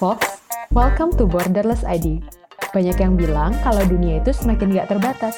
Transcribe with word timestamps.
folks, 0.00 0.40
welcome 0.72 1.12
to 1.12 1.28
Borderless 1.28 1.84
ID. 1.84 2.24
Banyak 2.72 2.96
yang 2.96 3.20
bilang 3.20 3.52
kalau 3.60 3.84
dunia 3.84 4.24
itu 4.24 4.32
semakin 4.32 4.72
gak 4.72 4.88
terbatas. 4.88 5.36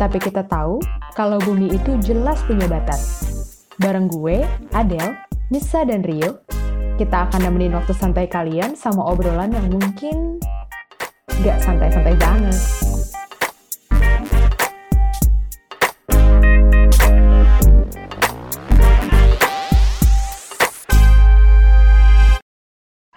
Tapi 0.00 0.16
kita 0.16 0.40
tahu 0.48 0.80
kalau 1.12 1.36
bumi 1.44 1.68
itu 1.68 2.00
jelas 2.00 2.40
punya 2.48 2.64
batas. 2.64 3.28
Bareng 3.76 4.08
gue, 4.08 4.40
Adele, 4.72 5.20
Nisa, 5.52 5.84
dan 5.84 6.00
Rio, 6.00 6.40
kita 6.96 7.28
akan 7.28 7.44
nemenin 7.44 7.76
waktu 7.76 7.92
santai 7.92 8.24
kalian 8.24 8.72
sama 8.72 9.04
obrolan 9.04 9.52
yang 9.52 9.68
mungkin 9.68 10.40
gak 11.44 11.60
santai-santai 11.60 12.16
banget. 12.16 12.56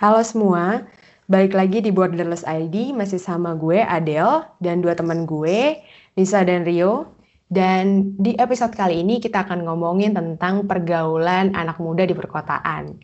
Halo 0.04 0.20
semua, 0.20 0.84
balik 1.32 1.56
lagi 1.56 1.80
di 1.80 1.88
Borderless 1.88 2.44
ID 2.44 2.92
masih 2.92 3.24
sama 3.24 3.56
gue 3.56 3.80
Adele 3.80 4.44
dan 4.60 4.84
dua 4.84 5.00
teman 5.00 5.24
gue 5.24 5.80
Nisa 6.20 6.44
dan 6.44 6.68
Rio. 6.68 7.16
Dan 7.48 8.12
di 8.20 8.36
episode 8.36 8.76
kali 8.76 9.00
ini 9.00 9.24
kita 9.24 9.48
akan 9.48 9.64
ngomongin 9.64 10.12
tentang 10.12 10.68
pergaulan 10.68 11.56
anak 11.56 11.80
muda 11.80 12.04
di 12.04 12.12
perkotaan. 12.12 13.00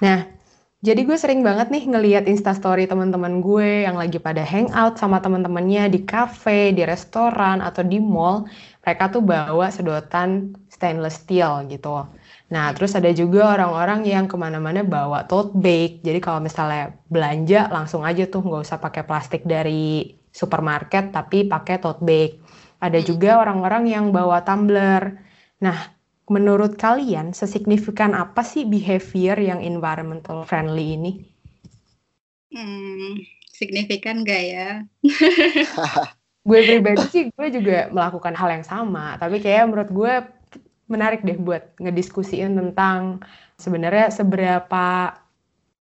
Nah, 0.00 0.39
jadi 0.80 1.00
gue 1.04 1.12
sering 1.20 1.44
banget 1.44 1.68
nih 1.68 1.84
ngeliat 1.92 2.24
instastory 2.24 2.88
teman-teman 2.88 3.44
gue 3.44 3.84
yang 3.84 4.00
lagi 4.00 4.16
pada 4.16 4.40
hangout 4.40 4.96
sama 4.96 5.20
teman-temannya 5.20 5.92
di 5.92 6.08
cafe, 6.08 6.72
di 6.72 6.80
restoran 6.88 7.60
atau 7.60 7.84
di 7.84 8.00
mall. 8.00 8.48
Mereka 8.80 9.12
tuh 9.12 9.20
bawa 9.20 9.68
sedotan 9.68 10.56
stainless 10.72 11.20
steel 11.20 11.68
gitu. 11.68 12.08
Nah, 12.48 12.72
terus 12.72 12.96
ada 12.96 13.12
juga 13.12 13.52
orang-orang 13.60 14.08
yang 14.08 14.24
ke 14.24 14.40
mana-mana 14.40 14.80
bawa 14.80 15.28
tote 15.28 15.52
bag. 15.52 16.00
Jadi 16.00 16.16
kalau 16.16 16.40
misalnya 16.40 16.96
belanja 17.12 17.68
langsung 17.68 18.00
aja 18.00 18.24
tuh 18.24 18.40
nggak 18.40 18.64
usah 18.64 18.80
pakai 18.80 19.04
plastik 19.04 19.44
dari 19.44 20.16
supermarket, 20.32 21.12
tapi 21.12 21.44
pakai 21.44 21.76
tote 21.76 22.00
bag. 22.00 22.40
Ada 22.80 23.04
juga 23.04 23.36
orang-orang 23.36 23.84
yang 23.84 24.08
bawa 24.16 24.40
tumbler. 24.48 25.20
Nah, 25.60 25.99
menurut 26.30 26.78
kalian 26.78 27.34
sesignifikan 27.34 28.14
apa 28.14 28.46
sih 28.46 28.62
behavior 28.62 29.34
yang 29.34 29.58
environmental 29.58 30.46
friendly 30.46 30.94
ini? 30.94 31.12
Hmm, 32.54 33.18
signifikan 33.50 34.22
gak 34.22 34.42
ya? 34.46 34.70
gue 36.48 36.60
pribadi 36.64 37.04
sih 37.10 37.22
gue 37.34 37.48
juga 37.50 37.90
melakukan 37.90 38.32
hal 38.38 38.48
yang 38.56 38.66
sama, 38.66 39.18
tapi 39.18 39.42
kayak 39.42 39.66
menurut 39.68 39.90
gue 39.90 40.12
menarik 40.86 41.26
deh 41.26 41.38
buat 41.38 41.74
ngediskusiin 41.82 42.54
tentang 42.54 43.22
sebenarnya 43.58 44.10
seberapa 44.14 45.18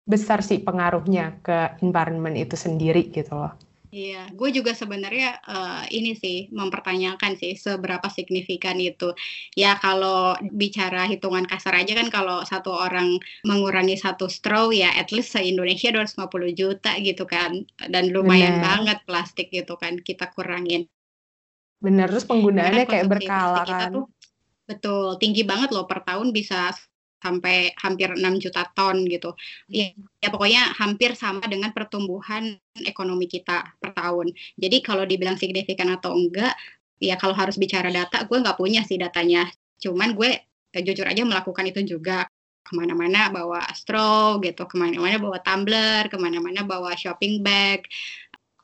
besar 0.07 0.39
sih 0.39 0.63
pengaruhnya 0.63 1.43
ke 1.43 1.83
environment 1.83 2.39
itu 2.39 2.55
sendiri 2.55 3.11
gitu 3.11 3.35
loh. 3.35 3.66
Iya, 3.87 4.27
gue 4.35 4.49
juga 4.51 4.75
sebenarnya 4.75 5.39
uh, 5.47 5.83
ini 5.87 6.11
sih 6.11 6.51
mempertanyakan 6.51 7.39
sih 7.39 7.55
seberapa 7.55 8.03
signifikan 8.11 8.75
itu. 8.83 9.15
Ya 9.55 9.79
kalau 9.79 10.35
bicara 10.51 11.07
hitungan 11.07 11.47
kasar 11.47 11.71
aja 11.79 11.95
kan 11.95 12.11
kalau 12.11 12.43
satu 12.43 12.75
orang 12.75 13.15
mengurangi 13.47 13.95
satu 13.95 14.27
straw 14.27 14.75
ya 14.75 14.91
at 14.91 15.15
least 15.15 15.31
se 15.31 15.39
Indonesia 15.39 15.87
250 15.95 16.19
juta 16.51 16.99
gitu 16.99 17.23
kan. 17.23 17.63
Dan 17.87 18.11
lumayan 18.11 18.59
Bener. 18.59 18.65
banget 18.67 18.97
plastik 19.07 19.47
gitu 19.55 19.79
kan 19.79 20.03
kita 20.03 20.27
kurangin. 20.35 20.91
Bener, 21.79 22.11
terus 22.11 22.27
penggunaannya 22.27 22.85
kayak 22.91 23.07
berkala 23.07 23.63
kan. 23.63 23.91
Tuh 23.95 24.11
Betul, 24.67 25.15
tinggi 25.15 25.47
banget 25.47 25.71
loh 25.71 25.87
per 25.87 26.03
tahun 26.03 26.35
bisa 26.35 26.75
sampai 27.17 27.73
hampir 27.81 28.13
6 28.13 28.21
juta 28.43 28.63
ton 28.73 29.01
gitu. 29.05 29.33
Ya, 29.69 29.93
ya 30.21 30.29
pokoknya 30.29 30.77
hampir 30.77 31.17
sama 31.17 31.43
dengan 31.45 31.73
pertumbuhan 31.73 32.57
ekonomi 32.85 33.25
kita 33.25 33.77
per 33.81 33.93
tahun. 33.97 34.31
Jadi 34.57 34.77
kalau 34.85 35.03
dibilang 35.03 35.35
signifikan 35.35 35.89
atau 35.93 36.13
enggak, 36.13 36.53
ya 37.01 37.17
kalau 37.17 37.33
harus 37.33 37.57
bicara 37.57 37.89
data, 37.89 38.25
gue 38.25 38.37
nggak 38.37 38.57
punya 38.57 38.85
sih 38.85 39.01
datanya. 39.01 39.49
Cuman 39.81 40.13
gue 40.13 40.37
ya, 40.73 40.79
jujur 40.81 41.05
aja 41.09 41.21
melakukan 41.25 41.65
itu 41.69 41.97
juga 41.97 42.29
ke 42.61 42.75
mana-mana 42.75 43.31
bawa 43.31 43.63
straw 43.71 44.37
gitu, 44.43 44.67
ke 44.67 44.75
mana-mana 44.75 45.15
bawa 45.17 45.39
tumbler, 45.39 46.11
ke 46.11 46.17
mana-mana 46.19 46.61
bawa 46.67 46.93
shopping 46.99 47.41
bag. 47.41 47.87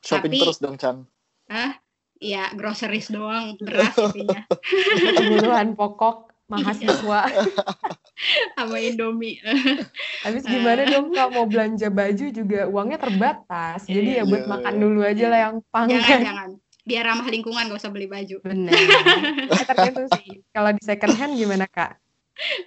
Shopping 0.04 0.36
Tapi, 0.36 0.42
terus 0.44 0.58
dong 0.60 0.76
Chan. 0.76 1.08
Ah, 1.48 1.80
ya 2.24 2.48
groceries 2.56 3.10
doang 3.12 3.58
beras 3.60 3.92
intinya 4.00 4.48
kebutuhan 5.20 5.76
pokok 5.76 6.33
mahasiswa 6.48 7.20
sama 8.56 8.76
Indomie. 8.80 9.40
Habis 10.24 10.44
gimana 10.44 10.84
dong 10.88 11.12
kak 11.12 11.28
mau 11.32 11.48
belanja 11.48 11.88
baju 11.88 12.26
juga 12.30 12.60
uangnya 12.68 12.98
terbatas. 13.00 13.88
Jadi 13.88 14.20
ya 14.20 14.24
buat 14.28 14.44
iya. 14.44 14.50
makan 14.50 14.74
dulu 14.76 15.00
aja 15.04 15.26
lah 15.28 15.38
yang 15.48 15.54
pangkat. 15.72 16.00
Jangan 16.00 16.20
jangan. 16.22 16.48
Biar 16.84 17.04
ramah 17.08 17.28
lingkungan 17.32 17.64
gak 17.72 17.80
usah 17.80 17.92
beli 17.92 18.08
baju. 18.08 18.36
Benar. 18.44 18.76
eh, 19.56 19.64
tergantung 19.64 20.06
sih. 20.20 20.44
Kalau 20.52 20.70
di 20.76 20.82
second 20.84 21.16
hand 21.16 21.32
gimana 21.40 21.64
kak? 21.64 21.96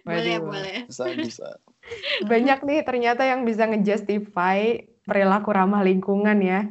Boleh 0.01 0.41
boleh. 0.41 0.77
Bisa 0.89 1.05
bisa. 1.13 1.47
Banyak 2.25 2.65
nih 2.65 2.81
ternyata 2.81 3.23
yang 3.29 3.45
bisa 3.45 3.69
ngejustify 3.69 4.81
perilaku 5.05 5.53
ramah 5.53 5.85
lingkungan 5.85 6.37
ya. 6.41 6.67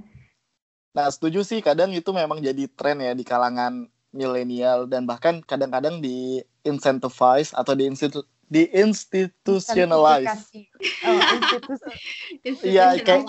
Nah, 0.96 1.12
setuju 1.12 1.44
sih 1.44 1.60
kadang 1.60 1.92
itu 1.92 2.08
memang 2.10 2.40
jadi 2.40 2.66
tren 2.72 2.98
ya 3.04 3.12
di 3.12 3.20
kalangan 3.20 3.84
milenial 4.16 4.88
dan 4.88 5.04
bahkan 5.04 5.44
kadang-kadang 5.44 6.00
di 6.00 6.40
incentivize 6.64 7.52
atau 7.52 7.76
di 7.76 7.84
institu 7.86 8.24
di 8.46 8.62
institutionalize. 8.70 10.54
Oh, 11.02 11.20
Iya, 12.62 12.94
kayak 13.02 13.26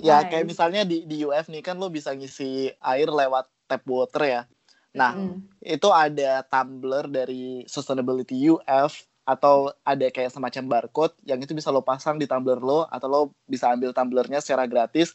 ya 0.00 0.24
kayak 0.24 0.48
misalnya 0.48 0.82
di 0.82 1.04
di 1.04 1.22
UF 1.22 1.52
nih 1.52 1.60
kan 1.60 1.76
lo 1.76 1.92
bisa 1.92 2.16
ngisi 2.16 2.72
air 2.80 3.08
lewat 3.08 3.46
tap 3.68 3.84
water 3.86 4.22
ya. 4.24 4.42
Nah, 4.96 5.14
mm. 5.14 5.62
itu 5.62 5.88
ada 5.92 6.42
tumbler 6.48 7.06
dari 7.06 7.62
sustainability 7.68 8.48
UF 8.48 9.06
atau 9.28 9.70
ada 9.86 10.08
kayak 10.10 10.32
semacam 10.32 10.64
barcode 10.66 11.14
yang 11.22 11.38
itu 11.38 11.54
bisa 11.54 11.70
lo 11.70 11.84
pasang 11.84 12.18
di 12.18 12.26
tumbler 12.26 12.58
lo 12.58 12.88
atau 12.90 13.06
lo 13.06 13.20
bisa 13.46 13.70
ambil 13.70 13.94
tumblernya 13.94 14.42
secara 14.42 14.66
gratis 14.66 15.14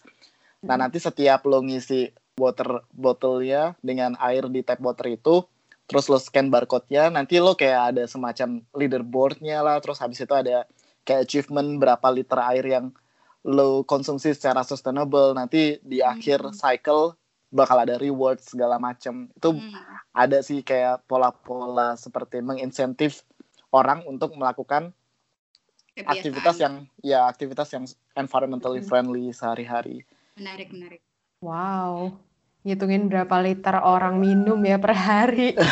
Nah, 0.66 0.75
nanti 0.81 0.97
setiap 0.97 1.45
lo 1.45 1.62
ngisi 1.62 2.09
water 2.35 2.84
bottle-nya 2.91 3.79
dengan 3.79 4.19
air 4.19 4.47
di 4.51 4.62
tap 4.62 4.84
water 4.84 5.07
itu, 5.07 5.47
terus 5.88 6.12
lo 6.12 6.19
scan 6.19 6.51
barcode-nya, 6.51 7.07
nanti 7.07 7.40
lo 7.40 7.56
kayak 7.56 7.96
ada 7.96 8.03
semacam 8.06 8.62
leaderboard-nya 8.75 9.63
lah, 9.63 9.79
terus 9.79 10.03
habis 10.03 10.19
itu 10.19 10.35
ada 10.35 10.68
kayak 11.07 11.29
achievement 11.29 11.79
berapa 11.79 12.07
liter 12.12 12.40
air 12.51 12.66
yang 12.68 12.85
lo 13.45 13.85
konsumsi 13.85 14.34
secara 14.34 14.66
sustainable. 14.66 15.31
Nanti 15.38 15.79
di 15.85 16.01
hmm. 16.01 16.12
akhir 16.12 16.40
cycle 16.57 17.16
bakal 17.53 17.78
ada 17.79 17.95
reward 18.01 18.41
segala 18.41 18.81
macam. 18.81 19.31
Itu 19.31 19.56
hmm. 19.56 19.72
ada 20.12 20.41
sih 20.41 20.66
kayak 20.66 21.06
pola-pola 21.06 21.95
seperti 21.95 22.41
menginsentif 22.41 23.24
orang 23.72 24.03
untuk 24.09 24.34
melakukan 24.35 24.91
Kebiasaan. 25.95 26.12
aktivitas 26.12 26.56
yang 26.59 26.75
ya 27.00 27.29
aktivitas 27.29 27.69
yang 27.72 27.85
environmentally 28.18 28.84
hmm. 28.84 28.90
friendly 28.90 29.31
sehari-hari. 29.31 30.03
Menarik, 30.35 30.74
menarik. 30.74 31.00
Wow. 31.40 32.18
Ngitungin 32.66 33.08
berapa 33.08 33.36
liter 33.46 33.78
orang 33.78 34.18
minum 34.18 34.58
ya 34.66 34.81
per 34.81 34.98
hari. 34.98 35.53
Oke. 35.56 35.70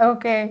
Okay. 0.00 0.42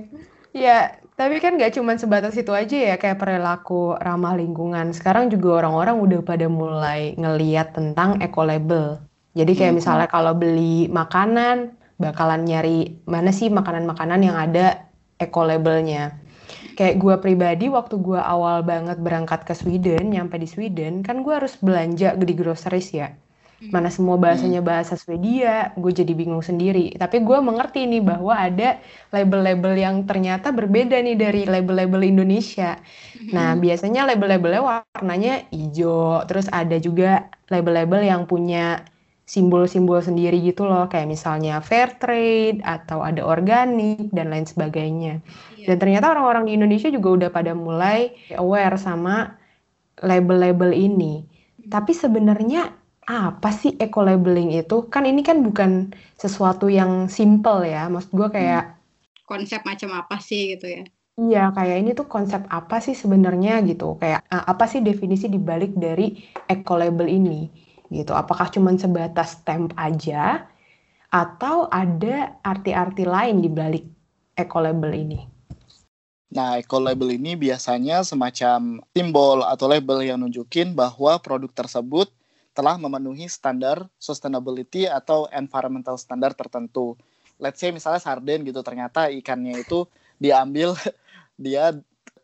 Ya, 0.56 1.02
tapi 1.18 1.44
kan 1.44 1.58
nggak 1.58 1.76
cuma 1.76 1.98
sebatas 1.98 2.38
itu 2.38 2.54
aja 2.54 2.94
ya 2.94 2.96
kayak 2.96 3.20
perilaku 3.20 3.98
ramah 3.98 4.38
lingkungan. 4.38 4.94
Sekarang 4.94 5.34
juga 5.34 5.66
orang-orang 5.66 5.98
udah 5.98 6.22
pada 6.22 6.46
mulai 6.46 7.18
ngeliat 7.18 7.74
tentang 7.74 8.22
eco 8.22 8.46
label. 8.46 9.02
Jadi 9.36 9.52
kayak 9.52 9.76
hmm. 9.76 9.80
misalnya 9.84 10.08
kalau 10.08 10.32
beli 10.38 10.88
makanan, 10.88 11.76
bakalan 12.00 12.48
nyari 12.48 13.02
mana 13.10 13.34
sih 13.34 13.52
makanan-makanan 13.52 14.22
yang 14.24 14.38
ada 14.38 14.88
eco 15.20 15.44
labelnya 15.44 16.16
kayak 16.76 17.00
gue 17.00 17.16
pribadi 17.24 17.72
waktu 17.72 17.96
gue 18.04 18.20
awal 18.20 18.62
banget 18.62 19.00
berangkat 19.00 19.48
ke 19.48 19.56
Sweden 19.56 20.12
nyampe 20.12 20.36
di 20.36 20.46
Sweden 20.46 21.02
kan 21.02 21.24
gue 21.24 21.32
harus 21.32 21.56
belanja 21.64 22.14
di 22.20 22.36
groceries 22.36 22.92
ya. 22.92 23.16
Mana 23.72 23.90
semua 23.90 24.18
bahasanya 24.20 24.62
hmm. 24.62 24.70
bahasa 24.70 24.94
Swedia, 24.98 25.72
gue 25.78 25.92
jadi 25.94 26.14
bingung 26.14 26.42
sendiri. 26.42 26.94
Tapi 26.98 27.22
gue 27.22 27.38
mengerti 27.40 27.86
nih 27.86 28.04
bahwa 28.04 28.34
ada 28.36 28.82
label-label 29.14 29.74
yang 29.78 29.96
ternyata 30.04 30.52
berbeda 30.52 30.98
nih 31.00 31.18
dari 31.18 31.42
label-label 31.46 32.02
Indonesia. 32.06 32.78
Nah, 33.32 33.56
biasanya 33.58 34.06
label-labelnya 34.10 34.62
warnanya 34.62 35.48
hijau, 35.50 36.22
terus 36.30 36.46
ada 36.52 36.78
juga 36.78 37.30
label-label 37.50 38.06
yang 38.06 38.26
punya 38.30 38.86
simbol-simbol 39.26 40.06
sendiri 40.06 40.38
gitu 40.46 40.70
loh, 40.70 40.86
kayak 40.86 41.10
misalnya 41.10 41.58
fair 41.58 41.98
trade 41.98 42.62
atau 42.62 43.02
ada 43.02 43.26
organik 43.26 44.14
dan 44.14 44.30
lain 44.30 44.46
sebagainya. 44.46 45.26
Iya. 45.58 45.74
Dan 45.74 45.76
ternyata 45.82 46.14
orang-orang 46.14 46.46
di 46.46 46.52
Indonesia 46.54 46.94
juga 46.94 47.10
udah 47.10 47.30
pada 47.34 47.58
mulai 47.58 48.14
aware 48.38 48.78
sama 48.78 49.34
label-label 50.06 50.70
ini. 50.78 51.26
Hmm. 51.26 51.74
Tapi 51.74 51.92
sebenarnya 51.98 52.85
apa 53.06 53.54
sih 53.54 53.78
eco 53.78 54.02
labeling 54.02 54.54
itu? 54.58 54.90
Kan 54.90 55.06
ini 55.06 55.22
kan 55.22 55.46
bukan 55.46 55.94
sesuatu 56.18 56.70
yang 56.70 57.06
simple 57.06 57.66
ya. 57.66 57.86
Maksud 57.86 58.12
gue 58.14 58.30
kayak 58.34 58.64
hmm. 58.74 59.26
konsep 59.30 59.62
macam 59.62 59.94
apa 59.94 60.18
sih 60.18 60.58
gitu 60.58 60.66
ya? 60.68 60.84
Iya, 61.16 61.56
kayak 61.56 61.78
ini 61.80 61.92
tuh 61.96 62.12
konsep 62.12 62.44
apa 62.52 62.84
sih 62.84 62.92
sebenarnya 62.92 63.64
gitu? 63.64 63.96
Kayak 64.02 64.28
uh, 64.28 64.44
apa 64.52 64.68
sih 64.68 64.84
definisi 64.84 65.32
dibalik 65.32 65.72
dari 65.78 66.20
eco 66.50 66.76
label 66.76 67.08
ini 67.08 67.48
gitu? 67.88 68.12
Apakah 68.12 68.52
cuma 68.52 68.76
sebatas 68.76 69.40
stamp 69.40 69.72
aja 69.80 70.44
atau 71.14 71.72
ada 71.72 72.36
arti-arti 72.44 73.08
lain 73.08 73.40
di 73.40 73.48
balik 73.48 73.86
eco 74.36 74.60
label 74.60 74.92
ini? 74.92 75.20
Nah, 76.36 76.60
eco 76.60 76.84
label 76.84 77.16
ini 77.16 77.40
biasanya 77.40 78.04
semacam 78.04 78.84
simbol 78.92 79.40
atau 79.48 79.72
label 79.72 80.04
yang 80.04 80.20
nunjukin 80.20 80.76
bahwa 80.76 81.16
produk 81.24 81.54
tersebut 81.54 82.12
telah 82.56 82.80
memenuhi 82.80 83.28
standar 83.28 83.84
sustainability 84.00 84.88
atau 84.88 85.28
environmental 85.30 86.00
standar 86.00 86.32
tertentu. 86.32 86.96
Let's 87.36 87.60
say 87.60 87.76
misalnya 87.76 88.00
sarden 88.00 88.48
gitu, 88.48 88.64
ternyata 88.64 89.12
ikannya 89.12 89.60
itu 89.60 89.84
diambil 90.16 90.72
dia 91.36 91.76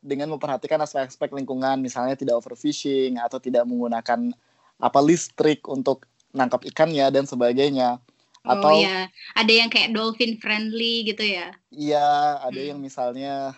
dengan 0.01 0.33
memperhatikan 0.33 0.81
aspek-aspek 0.81 1.30
lingkungan 1.30 1.78
misalnya 1.78 2.18
tidak 2.18 2.42
overfishing 2.42 3.22
atau 3.22 3.38
tidak 3.38 3.69
menggunakan 3.69 4.33
apa 4.81 5.00
listrik 5.06 5.62
untuk 5.69 6.10
nangkap 6.34 6.66
ikannya 6.66 7.06
dan 7.13 7.30
sebagainya 7.30 8.01
oh, 8.42 8.50
atau 8.50 8.81
ya 8.81 9.06
ada 9.38 9.54
yang 9.54 9.69
kayak 9.69 9.94
dolphin 9.94 10.42
friendly 10.42 11.06
gitu 11.06 11.22
ya 11.22 11.54
iya 11.69 12.42
ada 12.42 12.57
hmm. 12.57 12.69
yang 12.74 12.80
misalnya 12.81 13.54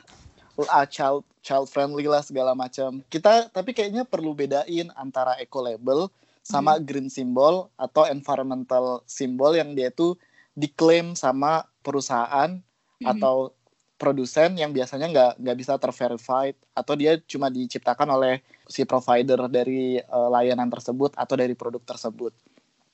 uh, 0.59 0.85
child 0.91 1.23
child 1.39 1.71
friendly 1.71 2.03
lah 2.11 2.19
segala 2.19 2.51
macam 2.51 2.99
kita 3.07 3.47
tapi 3.47 3.71
kayaknya 3.71 4.03
perlu 4.03 4.35
bedain 4.35 4.91
antara 4.99 5.39
eco 5.39 5.63
label 5.63 6.11
sama 6.43 6.75
hmm. 6.75 6.83
green 6.83 7.09
symbol 7.09 7.71
atau 7.79 8.03
environmental 8.11 9.01
symbol 9.07 9.55
yang 9.55 9.71
dia 9.73 9.89
tuh 9.89 10.19
diklaim 10.53 11.15
sama 11.15 11.65
perusahaan 11.81 12.59
hmm. 12.59 13.07
atau 13.07 13.55
produsen 13.95 14.59
yang 14.59 14.75
biasanya 14.75 15.07
nggak 15.07 15.31
nggak 15.39 15.57
bisa 15.57 15.79
terverified 15.79 16.59
atau 16.75 16.93
dia 16.99 17.15
cuma 17.23 17.47
diciptakan 17.47 18.11
oleh 18.11 18.43
si 18.67 18.83
provider 18.83 19.47
dari 19.47 20.03
uh, 20.03 20.27
layanan 20.27 20.67
tersebut 20.67 21.15
atau 21.15 21.39
dari 21.39 21.55
produk 21.55 21.79
tersebut. 21.87 22.35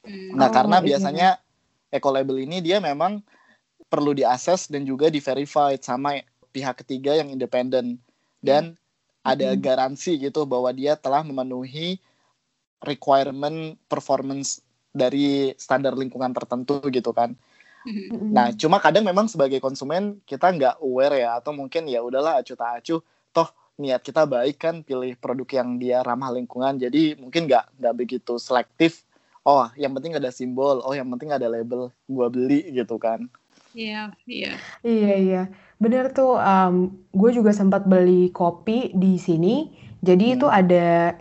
Hmm. 0.06 0.38
Nah, 0.38 0.48
oh, 0.48 0.54
karena 0.54 0.78
iya. 0.80 0.86
biasanya 0.86 1.30
eco 1.90 2.14
label 2.14 2.46
ini 2.46 2.62
dia 2.62 2.78
memang 2.78 3.26
perlu 3.90 4.14
diakses 4.14 4.70
dan 4.70 4.86
juga 4.86 5.10
diverified 5.10 5.82
sama 5.82 6.22
pihak 6.54 6.86
ketiga 6.86 7.18
yang 7.18 7.34
independen 7.34 7.98
dan 8.46 8.78
hmm. 8.78 9.26
ada 9.26 9.58
hmm. 9.58 9.60
garansi 9.60 10.22
gitu 10.22 10.46
bahwa 10.46 10.70
dia 10.70 10.94
telah 10.94 11.26
memenuhi 11.26 11.98
requirement 12.84 13.76
performance 13.88 14.64
dari 14.90 15.54
standar 15.56 15.94
lingkungan 15.94 16.34
tertentu 16.34 16.82
gitu 16.90 17.14
kan. 17.14 17.36
Mm-hmm. 17.88 18.36
Nah, 18.36 18.52
cuma 18.60 18.78
kadang 18.84 19.08
memang 19.08 19.32
sebagai 19.32 19.64
konsumen 19.64 20.20
kita 20.28 20.52
nggak 20.52 20.76
aware 20.84 21.16
ya 21.16 21.40
atau 21.40 21.56
mungkin 21.56 21.88
ya 21.88 22.04
udahlah 22.04 22.44
acuh 22.44 22.58
tak 22.60 22.84
acuh 22.84 23.00
toh 23.32 23.50
niat 23.80 24.04
kita 24.04 24.28
baik 24.28 24.60
kan 24.60 24.84
pilih 24.84 25.16
produk 25.16 25.64
yang 25.64 25.80
dia 25.80 26.04
ramah 26.04 26.36
lingkungan 26.36 26.76
jadi 26.76 27.16
mungkin 27.16 27.48
nggak 27.48 27.80
nggak 27.80 27.96
begitu 27.96 28.36
selektif 28.36 29.08
oh 29.48 29.72
yang 29.80 29.96
penting 29.96 30.20
ada 30.20 30.28
simbol 30.36 30.84
oh 30.84 30.92
yang 30.92 31.08
penting 31.16 31.32
ada 31.32 31.48
label 31.48 31.88
gua 32.12 32.28
beli 32.28 32.68
gitu 32.76 33.00
kan 33.00 33.32
iya 33.72 34.12
iya 34.28 34.60
iya 34.84 35.14
iya 35.16 35.42
bener 35.80 36.12
tuh 36.12 36.36
um, 36.36 36.92
gue 37.16 37.32
juga 37.32 37.56
sempat 37.56 37.88
beli 37.88 38.36
kopi 38.36 38.92
di 38.92 39.16
sini 39.16 39.72
jadi 40.04 40.26
hmm. 40.28 40.36
itu 40.36 40.48
ada 40.52 41.16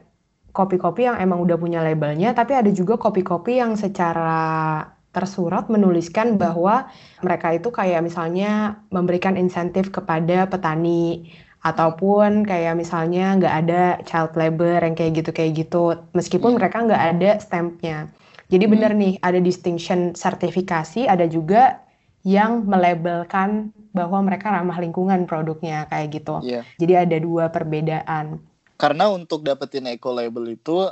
kopi-kopi 0.58 1.06
yang 1.06 1.22
emang 1.22 1.38
udah 1.38 1.54
punya 1.54 1.78
labelnya 1.86 2.34
tapi 2.34 2.58
ada 2.58 2.74
juga 2.74 2.98
kopi-kopi 2.98 3.62
yang 3.62 3.78
secara 3.78 4.82
tersurat 5.14 5.70
menuliskan 5.70 6.34
bahwa 6.34 6.90
mereka 7.22 7.54
itu 7.54 7.70
kayak 7.70 8.02
misalnya 8.02 8.82
memberikan 8.90 9.38
insentif 9.38 9.94
kepada 9.94 10.50
petani 10.50 11.30
ataupun 11.62 12.46
kayak 12.46 12.78
misalnya 12.78 13.34
nggak 13.38 13.54
ada 13.66 13.82
child 14.06 14.34
labor 14.38 14.78
yang 14.82 14.94
kayak 14.94 15.22
gitu 15.22 15.30
kayak 15.34 15.52
gitu 15.58 15.84
meskipun 16.14 16.54
hmm. 16.54 16.58
mereka 16.58 16.76
nggak 16.86 17.04
ada 17.18 17.30
stampnya 17.42 18.06
jadi 18.50 18.64
hmm. 18.66 18.72
benar 18.74 18.90
nih 18.94 19.14
ada 19.22 19.40
distinction 19.42 20.14
sertifikasi 20.14 21.10
ada 21.10 21.26
juga 21.26 21.82
yang 22.22 22.66
melabelkan 22.66 23.74
bahwa 23.90 24.22
mereka 24.22 24.52
ramah 24.52 24.78
lingkungan 24.78 25.26
produknya 25.26 25.88
kayak 25.90 26.20
gitu 26.22 26.38
yeah. 26.46 26.62
jadi 26.78 27.08
ada 27.08 27.16
dua 27.18 27.50
perbedaan 27.50 28.38
karena 28.78 29.10
untuk 29.10 29.42
dapetin 29.42 29.90
eco 29.90 30.14
label 30.14 30.54
itu 30.54 30.86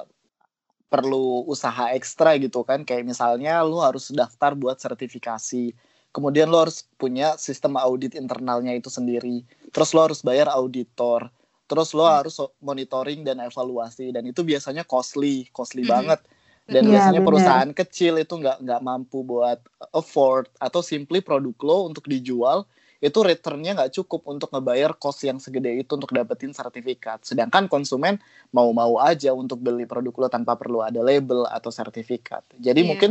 perlu 0.91 1.47
usaha 1.47 1.95
ekstra 1.95 2.35
gitu 2.39 2.67
kan 2.67 2.83
kayak 2.83 3.07
misalnya 3.07 3.63
lu 3.63 3.79
harus 3.79 4.11
daftar 4.11 4.59
buat 4.59 4.79
sertifikasi 4.79 5.75
kemudian 6.11 6.51
lu 6.51 6.59
harus 6.59 6.87
punya 6.99 7.39
sistem 7.39 7.79
audit 7.79 8.19
internalnya 8.19 8.75
itu 8.75 8.91
sendiri 8.91 9.47
terus 9.71 9.95
lu 9.95 10.03
harus 10.03 10.23
bayar 10.23 10.51
auditor 10.51 11.31
terus 11.67 11.91
lo 11.95 12.07
hmm. 12.07 12.15
harus 12.23 12.39
monitoring 12.63 13.27
dan 13.27 13.43
evaluasi 13.43 14.15
dan 14.15 14.23
itu 14.27 14.47
biasanya 14.47 14.87
costly 14.87 15.51
costly 15.51 15.83
hmm. 15.83 15.91
banget 15.91 16.21
dan 16.67 16.83
ya, 16.87 16.99
biasanya 16.99 17.23
bener. 17.23 17.29
perusahaan 17.31 17.73
kecil 17.75 18.15
itu 18.19 18.35
nggak 18.39 18.59
nggak 18.63 18.81
mampu 18.83 19.23
buat 19.23 19.63
afford 19.95 20.51
atau 20.59 20.83
simply 20.83 21.23
produk 21.23 21.55
lo 21.63 21.79
untuk 21.91 22.07
dijual 22.07 22.67
itu 23.01 23.19
returnnya 23.21 23.77
nggak 23.77 23.93
cukup 24.03 24.25
untuk 24.25 24.49
ngebayar 24.53 24.97
cost 24.97 25.25
yang 25.29 25.37
segede 25.37 25.73
itu 25.77 25.93
untuk 25.97 26.13
dapetin 26.13 26.57
sertifikat. 26.57 27.23
Sedangkan 27.23 27.69
konsumen 27.69 28.17
mau-mau 28.53 28.97
aja 29.01 29.37
untuk 29.37 29.61
beli 29.61 29.85
produk 29.85 30.27
lo 30.27 30.29
tanpa 30.33 30.57
perlu 30.57 30.81
ada 30.81 31.01
label 31.05 31.45
atau 31.49 31.69
sertifikat. 31.69 32.43
Jadi 32.57 32.81
yeah. 32.85 32.89
mungkin 32.89 33.11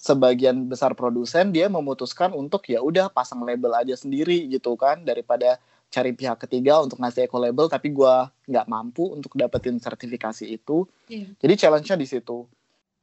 sebagian 0.00 0.66
besar 0.66 0.96
produsen 0.96 1.52
dia 1.52 1.68
memutuskan 1.68 2.32
untuk 2.32 2.64
ya 2.72 2.80
udah 2.80 3.12
pasang 3.12 3.44
label 3.44 3.76
aja 3.76 3.92
sendiri 3.92 4.48
gitu 4.48 4.72
kan 4.74 5.04
daripada 5.04 5.60
cari 5.90 6.14
pihak 6.14 6.46
ketiga 6.46 6.80
untuk 6.80 7.02
ngasih 7.02 7.26
eco 7.26 7.36
label 7.42 7.66
tapi 7.66 7.90
gue 7.90 8.14
nggak 8.46 8.66
mampu 8.70 9.10
untuk 9.10 9.34
dapetin 9.36 9.76
sertifikasi 9.78 10.46
itu. 10.46 10.86
Yeah. 11.10 11.34
Jadi 11.38 11.54
challenge-nya 11.66 11.98
di 11.98 12.06
situ. 12.06 12.46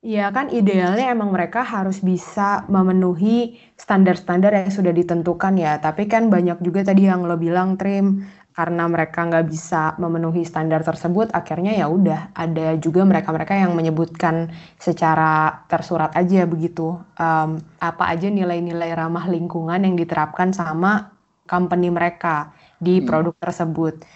Iya 0.07 0.31
kan 0.31 0.48
idealnya 0.48 1.12
emang 1.12 1.36
mereka 1.36 1.68
harus 1.68 2.00
bisa 2.00 2.63
memenuhi 2.71 3.59
standar-standar 3.75 4.56
yang 4.56 4.71
sudah 4.71 4.95
ditentukan 4.95 5.59
ya. 5.59 5.83
Tapi 5.83 6.07
kan 6.07 6.31
banyak 6.31 6.63
juga 6.63 6.88
tadi 6.88 7.12
yang 7.12 7.27
lo 7.27 7.36
bilang 7.36 7.75
Trim 7.75 8.24
karena 8.56 8.88
mereka 8.88 9.27
nggak 9.27 9.51
bisa 9.51 10.00
memenuhi 10.00 10.48
standar 10.48 10.81
tersebut, 10.81 11.30
akhirnya 11.36 11.75
ya 11.75 11.92
udah 11.92 12.31
ada 12.33 12.80
juga 12.80 13.04
mereka-mereka 13.04 13.54
yang 13.54 13.75
menyebutkan 13.75 14.50
secara 14.80 15.62
tersurat 15.68 16.09
aja 16.15 16.48
begitu 16.48 16.98
um, 17.19 17.59
apa 17.77 18.04
aja 18.07 18.31
nilai-nilai 18.31 18.95
ramah 18.98 19.27
lingkungan 19.27 19.83
yang 19.83 19.94
diterapkan 19.94 20.56
sama 20.56 21.14
company 21.52 21.92
mereka 21.92 22.56
di 22.80 23.04
hmm. 23.04 23.06
produk 23.06 23.35
tersebut. 23.44 24.07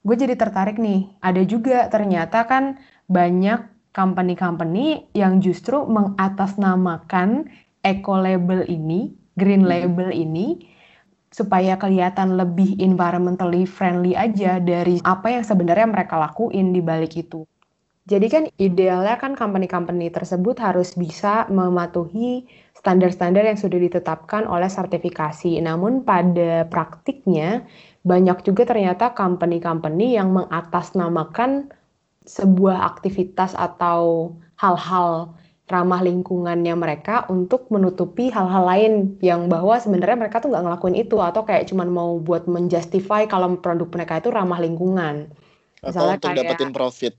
Gue 0.00 0.14
jadi 0.14 0.38
tertarik 0.38 0.78
nih, 0.78 1.10
ada 1.18 1.42
juga 1.42 1.90
ternyata 1.90 2.46
kan 2.46 2.78
banyak 3.10 3.73
company-company 3.94 5.14
yang 5.14 5.38
justru 5.38 5.86
mengatasnamakan 5.86 7.46
eco 7.86 8.18
label 8.18 8.66
ini, 8.66 9.14
green 9.38 9.62
hmm. 9.62 9.70
label 9.70 10.10
ini 10.10 10.74
supaya 11.30 11.74
kelihatan 11.74 12.38
lebih 12.38 12.78
environmentally 12.78 13.66
friendly 13.66 14.14
aja 14.14 14.62
dari 14.62 15.02
apa 15.02 15.34
yang 15.34 15.42
sebenarnya 15.42 15.90
mereka 15.90 16.14
lakuin 16.18 16.70
di 16.70 16.78
balik 16.78 17.18
itu. 17.18 17.42
Jadi 18.04 18.26
kan 18.28 18.44
idealnya 18.60 19.16
kan 19.16 19.32
company-company 19.32 20.12
tersebut 20.12 20.60
harus 20.60 20.92
bisa 20.92 21.48
mematuhi 21.48 22.44
standar-standar 22.76 23.48
yang 23.48 23.56
sudah 23.56 23.80
ditetapkan 23.80 24.44
oleh 24.44 24.68
sertifikasi. 24.68 25.56
Namun 25.64 26.04
pada 26.04 26.68
praktiknya 26.68 27.64
banyak 28.04 28.44
juga 28.44 28.68
ternyata 28.68 29.16
company-company 29.16 30.20
yang 30.20 30.36
mengatasnamakan 30.36 31.72
sebuah 32.24 32.88
aktivitas 32.96 33.52
atau 33.52 34.32
hal-hal 34.56 35.36
ramah 35.64 36.04
lingkungannya 36.04 36.76
mereka 36.76 37.24
untuk 37.32 37.72
menutupi 37.72 38.28
hal-hal 38.28 38.64
lain 38.68 38.92
yang 39.24 39.48
bahwa 39.48 39.80
sebenarnya 39.80 40.16
mereka 40.20 40.44
tuh 40.44 40.52
nggak 40.52 40.64
ngelakuin 40.64 40.96
itu 40.96 41.16
atau 41.24 41.40
kayak 41.48 41.72
cuman 41.72 41.88
mau 41.88 42.20
buat 42.20 42.44
menjustify 42.44 43.24
kalau 43.24 43.56
produk 43.56 43.88
mereka 43.88 44.20
itu 44.20 44.28
ramah 44.28 44.60
lingkungan. 44.60 45.32
Misalnya 45.80 46.16
atau 46.20 46.20
untuk 46.20 46.30
kayak, 46.32 46.40
dapetin 46.44 46.72
profit. 46.72 47.14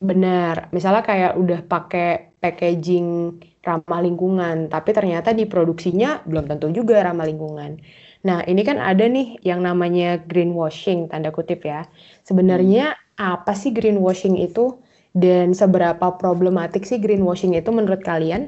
Benar, 0.00 0.72
misalnya 0.72 1.04
kayak 1.04 1.32
udah 1.36 1.60
pakai 1.68 2.32
packaging 2.40 3.36
ramah 3.60 4.00
lingkungan, 4.00 4.72
tapi 4.72 4.96
ternyata 4.96 5.36
di 5.36 5.44
produksinya 5.44 6.24
belum 6.24 6.48
tentu 6.48 6.72
juga 6.72 7.04
ramah 7.04 7.28
lingkungan. 7.28 7.76
Nah, 8.24 8.44
ini 8.48 8.64
kan 8.64 8.80
ada 8.80 9.04
nih 9.04 9.40
yang 9.44 9.60
namanya 9.60 10.20
greenwashing, 10.24 11.08
tanda 11.12 11.28
kutip 11.32 11.60
ya. 11.68 11.84
Sebenarnya 12.24 12.96
hmm 12.96 13.09
apa 13.20 13.52
sih 13.52 13.70
greenwashing 13.76 14.40
itu 14.40 14.80
dan 15.12 15.52
seberapa 15.60 16.06
problematik 16.16 16.82
sih 16.88 16.96
greenwashing 17.04 17.52
itu 17.60 17.68
menurut 17.68 18.00
kalian? 18.00 18.42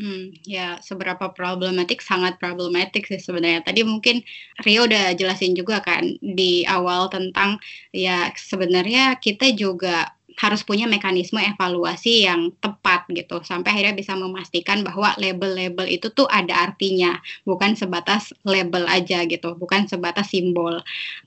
Hmm, 0.00 0.32
ya 0.48 0.80
seberapa 0.80 1.28
problematik 1.36 2.00
sangat 2.00 2.40
problematik 2.40 3.04
sih 3.04 3.20
sebenarnya. 3.20 3.60
Tadi 3.68 3.84
mungkin 3.84 4.24
Rio 4.64 4.88
udah 4.88 5.12
jelasin 5.12 5.52
juga 5.52 5.84
kan 5.84 6.16
di 6.24 6.64
awal 6.64 7.12
tentang 7.12 7.60
ya 7.92 8.32
sebenarnya 8.32 9.20
kita 9.20 9.52
juga 9.52 10.08
harus 10.40 10.64
punya 10.64 10.88
mekanisme 10.88 11.36
evaluasi 11.36 12.24
yang 12.24 12.48
tepat 12.64 13.04
gitu 13.12 13.44
sampai 13.44 13.76
akhirnya 13.76 13.92
bisa 13.92 14.16
memastikan 14.16 14.80
bahwa 14.80 15.12
label-label 15.20 15.84
itu 15.84 16.08
tuh 16.16 16.24
ada 16.32 16.64
artinya 16.64 17.20
bukan 17.44 17.76
sebatas 17.76 18.32
label 18.48 18.88
aja 18.88 19.28
gitu 19.28 19.52
bukan 19.60 19.84
sebatas 19.84 20.32
simbol. 20.32 20.80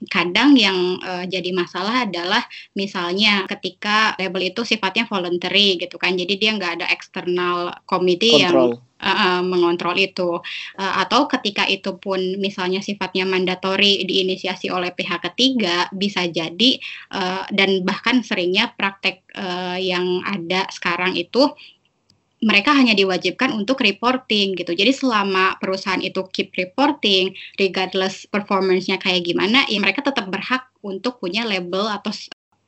Kadang 0.10 0.58
yang 0.58 0.98
uh, 1.06 1.30
jadi 1.30 1.54
masalah 1.54 2.10
adalah 2.10 2.42
misalnya 2.74 3.46
ketika 3.46 4.18
label 4.18 4.50
itu 4.50 4.66
sifatnya 4.66 5.06
voluntary 5.06 5.78
gitu 5.78 6.02
kan 6.02 6.18
jadi 6.18 6.34
dia 6.34 6.52
nggak 6.58 6.82
ada 6.82 6.88
external 6.90 7.78
committee 7.86 8.42
yang 8.42 8.82
uh, 9.14 9.42
mengontrol 9.46 9.94
itu 9.96 10.42
uh, 10.82 10.94
atau 11.06 11.30
ketika 11.30 11.70
itu 11.70 11.96
pun 12.02 12.20
misalnya 12.42 12.82
sifatnya 12.82 13.30
mandatori 13.30 14.02
diinisiasi 14.04 14.74
oleh 14.74 14.90
pihak 14.92 15.22
ketiga 15.32 15.88
bisa 15.94 16.26
jadi 16.26 16.82
uh, 17.14 17.46
dan 17.54 17.86
bahkan 17.86 18.26
seringnya 18.26 18.74
praktek 18.74 19.22
uh, 19.38 19.78
yang 19.78 20.26
ada 20.26 20.66
sekarang 20.74 21.14
itu 21.14 21.54
mereka 22.44 22.76
hanya 22.76 22.92
diwajibkan 22.92 23.56
untuk 23.56 23.80
reporting 23.80 24.54
gitu. 24.60 24.76
Jadi 24.76 24.92
selama 24.92 25.56
perusahaan 25.64 26.04
itu 26.04 26.28
keep 26.30 26.52
reporting, 26.60 27.32
regardless 27.56 28.28
performance-nya 28.28 29.00
kayak 29.00 29.24
gimana, 29.24 29.64
ya 29.72 29.80
mereka 29.80 30.04
tetap 30.04 30.28
berhak 30.28 30.68
untuk 30.84 31.24
punya 31.24 31.48
label 31.48 31.88
atau 31.88 32.12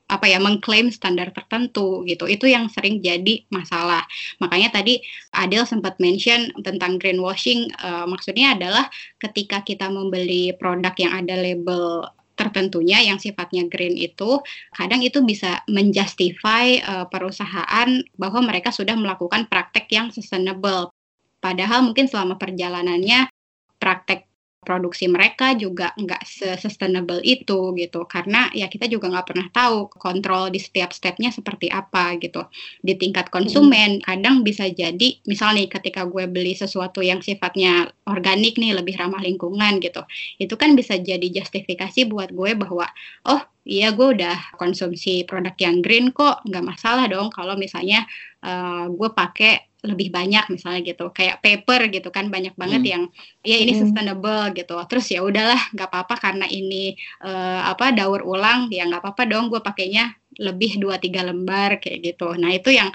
apa 0.05 0.29
ya 0.29 0.37
mengklaim 0.37 0.93
standar 0.93 1.33
tertentu 1.33 2.05
gitu. 2.05 2.29
Itu 2.29 2.45
yang 2.45 2.69
sering 2.69 3.01
jadi 3.01 3.41
masalah. 3.49 4.05
Makanya 4.37 4.81
tadi 4.81 5.01
Adel 5.33 5.65
sempat 5.65 5.97
mention 5.97 6.53
tentang 6.61 7.01
greenwashing 7.01 7.73
uh, 7.81 8.05
maksudnya 8.05 8.53
adalah 8.53 8.85
ketika 9.17 9.65
kita 9.65 9.89
membeli 9.89 10.53
produk 10.57 10.93
yang 11.01 11.13
ada 11.25 11.35
label 11.37 12.05
tertentunya 12.35 12.99
yang 12.99 13.15
sifatnya 13.15 13.63
green 13.71 13.95
itu 13.95 14.43
kadang 14.75 14.99
itu 14.99 15.23
bisa 15.23 15.63
menjustify 15.71 16.83
uh, 16.83 17.07
perusahaan 17.07 17.89
bahwa 18.19 18.43
mereka 18.43 18.75
sudah 18.75 18.93
melakukan 18.93 19.47
praktek 19.47 19.87
yang 19.89 20.11
sustainable. 20.11 20.91
Padahal 21.39 21.81
mungkin 21.81 22.11
selama 22.11 22.35
perjalanannya 22.35 23.31
praktek 23.79 24.27
produksi 24.65 25.05
mereka 25.05 25.53
juga 25.53 25.93
nggak 25.93 26.25
sustainable 26.57 27.21
itu 27.21 27.71
gitu. 27.77 28.03
Karena 28.09 28.49
ya 28.51 28.65
kita 28.65 28.89
juga 28.89 29.13
nggak 29.13 29.27
pernah 29.29 29.47
tahu 29.53 29.93
kontrol 29.93 30.49
di 30.49 30.57
setiap 30.57 30.91
stepnya 30.91 31.29
seperti 31.29 31.69
apa 31.69 32.17
gitu. 32.17 32.49
Di 32.81 32.97
tingkat 32.97 33.29
konsumen 33.29 34.01
hmm. 34.01 34.03
kadang 34.03 34.41
bisa 34.41 34.65
jadi 34.67 35.21
misalnya 35.29 35.69
ketika 35.69 36.09
gue 36.09 36.25
beli 36.25 36.57
sesuatu 36.57 37.05
yang 37.05 37.21
sifatnya 37.21 37.93
organik 38.09 38.57
nih 38.57 38.73
lebih 38.73 38.97
ramah 38.97 39.21
lingkungan 39.21 39.77
gitu. 39.79 40.01
Itu 40.41 40.57
kan 40.57 40.73
bisa 40.73 40.97
jadi 40.97 41.29
justifikasi 41.29 42.09
buat 42.09 42.33
gue 42.33 42.57
bahwa 42.57 42.89
oh 43.29 43.41
iya 43.65 43.93
gue 43.93 44.07
udah 44.17 44.57
konsumsi 44.61 45.25
produk 45.25 45.57
yang 45.57 45.81
green 45.81 46.13
kok 46.13 46.45
nggak 46.45 46.65
masalah 46.65 47.09
dong 47.09 47.33
kalau 47.33 47.57
misalnya 47.57 48.05
uh, 48.45 48.85
gue 48.93 49.09
pakai 49.09 49.74
lebih 49.85 50.09
banyak 50.09 50.49
misalnya 50.49 50.81
gitu 50.81 51.13
kayak 51.13 51.39
paper 51.39 51.87
gitu 51.93 52.09
kan 52.09 52.27
banyak 52.33 52.57
banget 52.57 52.81
hmm. 52.81 52.91
yang 52.91 53.03
ya 53.45 53.57
ini 53.61 53.77
hmm. 53.77 53.81
sustainable 53.85 54.51
gitu 54.57 54.75
terus 54.89 55.05
ya 55.13 55.21
udahlah 55.21 55.61
nggak 55.71 55.89
apa-apa 55.89 56.15
karena 56.17 56.45
ini 56.49 56.97
uh, 57.21 57.69
apa 57.69 57.93
daur 57.93 58.25
ulang 58.25 58.67
ya 58.73 58.83
nggak 58.89 59.05
apa-apa 59.05 59.23
dong 59.29 59.53
gue 59.53 59.61
pakainya 59.61 60.17
lebih 60.41 60.81
dua 60.81 60.97
tiga 60.97 61.21
lembar 61.23 61.77
kayak 61.79 62.13
gitu 62.13 62.33
nah 62.35 62.51
itu 62.51 62.73
yang 62.73 62.89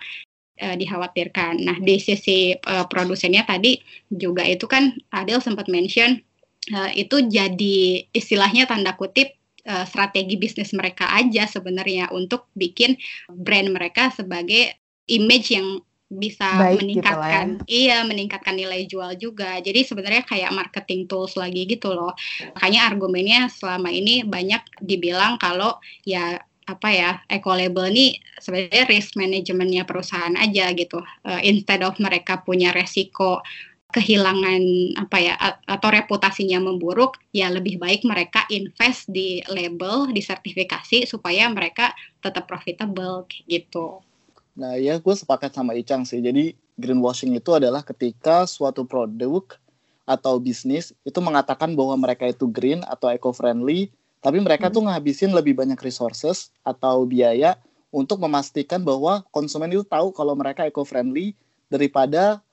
uh, 0.60 0.76
dikhawatirkan 0.76 1.62
nah 1.62 1.76
di 1.78 1.96
sisi 2.02 2.52
uh, 2.58 2.84
produsennya 2.90 3.46
tadi 3.46 3.78
juga 4.10 4.42
itu 4.44 4.66
kan 4.66 4.92
Adel 5.14 5.38
sempat 5.38 5.70
mention 5.70 6.18
uh, 6.74 6.90
itu 6.92 7.24
jadi 7.30 8.04
istilahnya 8.10 8.66
tanda 8.66 8.98
kutip 8.98 9.38
strategi 9.60 10.40
bisnis 10.40 10.72
mereka 10.72 11.04
aja 11.14 11.44
sebenarnya 11.44 12.08
untuk 12.16 12.48
bikin 12.56 12.96
brand 13.28 13.68
mereka 13.68 14.08
sebagai 14.08 14.72
image 15.04 15.52
yang 15.52 15.84
bisa 16.10 16.58
Baik 16.58 16.82
meningkatkan 16.82 17.46
gitu 17.62 17.70
ya. 17.70 17.70
iya 17.70 17.98
meningkatkan 18.02 18.58
nilai 18.58 18.82
jual 18.90 19.14
juga. 19.14 19.62
Jadi 19.62 19.86
sebenarnya 19.86 20.26
kayak 20.26 20.50
marketing 20.50 21.06
tools 21.06 21.38
lagi 21.38 21.62
gitu 21.70 21.94
loh. 21.94 22.18
Makanya 22.58 22.90
argumennya 22.90 23.46
selama 23.46 23.94
ini 23.94 24.26
banyak 24.26 24.82
dibilang 24.82 25.38
kalau 25.38 25.78
ya 26.02 26.42
apa 26.66 26.88
ya 26.90 27.10
eco 27.26 27.50
label 27.54 27.90
ini 27.90 28.18
sebenarnya 28.38 28.86
risk 28.90 29.14
manajemennya 29.14 29.86
perusahaan 29.86 30.34
aja 30.34 30.74
gitu. 30.74 30.98
Uh, 31.22 31.38
instead 31.46 31.86
of 31.86 31.94
mereka 32.02 32.42
punya 32.42 32.74
resiko 32.74 33.38
kehilangan 33.90 34.62
apa 35.02 35.16
ya 35.18 35.34
atau 35.66 35.90
reputasinya 35.90 36.62
memburuk 36.62 37.18
ya 37.34 37.50
lebih 37.50 37.74
baik 37.82 38.06
mereka 38.06 38.46
invest 38.46 39.10
di 39.10 39.42
label 39.50 40.14
di 40.14 40.22
sertifikasi 40.22 41.10
supaya 41.10 41.50
mereka 41.50 41.90
tetap 42.22 42.46
profitable 42.46 43.26
gitu 43.50 43.98
Nah, 44.60 44.76
ya 44.76 45.00
gue 45.00 45.14
sepakat 45.16 45.56
sama 45.56 45.72
Icang 45.72 46.04
sih. 46.04 46.20
Jadi 46.20 46.52
greenwashing 46.76 47.32
itu 47.32 47.56
adalah 47.56 47.80
ketika 47.80 48.44
suatu 48.44 48.84
produk 48.84 49.56
atau 50.04 50.36
bisnis 50.36 50.92
itu 51.00 51.16
mengatakan 51.24 51.72
bahwa 51.72 51.96
mereka 51.96 52.28
itu 52.28 52.44
green 52.44 52.84
atau 52.84 53.08
eco-friendly, 53.08 53.88
tapi 54.20 54.36
mereka 54.36 54.68
hmm. 54.68 54.74
tuh 54.76 54.82
ngabisin 54.84 55.32
lebih 55.32 55.56
banyak 55.56 55.80
resources 55.80 56.52
atau 56.60 57.08
biaya 57.08 57.56
untuk 57.88 58.20
memastikan 58.20 58.84
bahwa 58.84 59.24
konsumen 59.32 59.72
itu 59.72 59.80
tahu 59.80 60.12
kalau 60.12 60.36
mereka 60.36 60.68
eco-friendly 60.68 61.32
daripada 61.72 62.44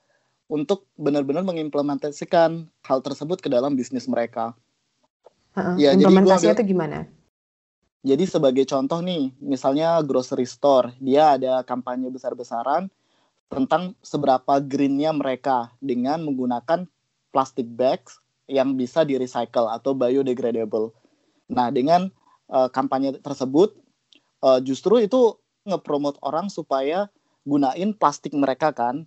untuk 0.48 0.88
benar-benar 0.96 1.44
mengimplementasikan 1.44 2.64
hal 2.88 2.98
tersebut 3.04 3.44
ke 3.44 3.52
dalam 3.52 3.76
bisnis 3.76 4.08
mereka. 4.08 4.56
Uh, 5.52 5.76
ya, 5.76 5.92
implementasinya 5.92 6.56
itu 6.56 6.72
gimana? 6.72 7.04
Jadi 8.06 8.24
sebagai 8.30 8.62
contoh 8.62 9.02
nih, 9.02 9.34
misalnya 9.42 9.98
grocery 10.06 10.46
store, 10.46 10.94
dia 11.02 11.34
ada 11.34 11.66
kampanye 11.66 12.06
besar-besaran 12.14 12.86
tentang 13.50 13.96
seberapa 14.04 14.62
greennya 14.62 15.10
mereka 15.10 15.74
dengan 15.82 16.22
menggunakan 16.22 16.86
plastic 17.34 17.66
bags 17.66 18.22
yang 18.46 18.78
bisa 18.78 19.02
di 19.02 19.18
recycle 19.18 19.66
atau 19.66 19.98
biodegradable. 19.98 20.94
Nah, 21.50 21.74
dengan 21.74 22.08
uh, 22.48 22.70
kampanye 22.70 23.18
tersebut, 23.18 23.74
uh, 24.46 24.62
justru 24.62 25.02
itu 25.02 25.34
ngepromot 25.66 26.16
orang 26.22 26.46
supaya 26.48 27.10
gunain 27.42 27.90
plastik 27.96 28.30
mereka 28.32 28.70
kan. 28.70 29.04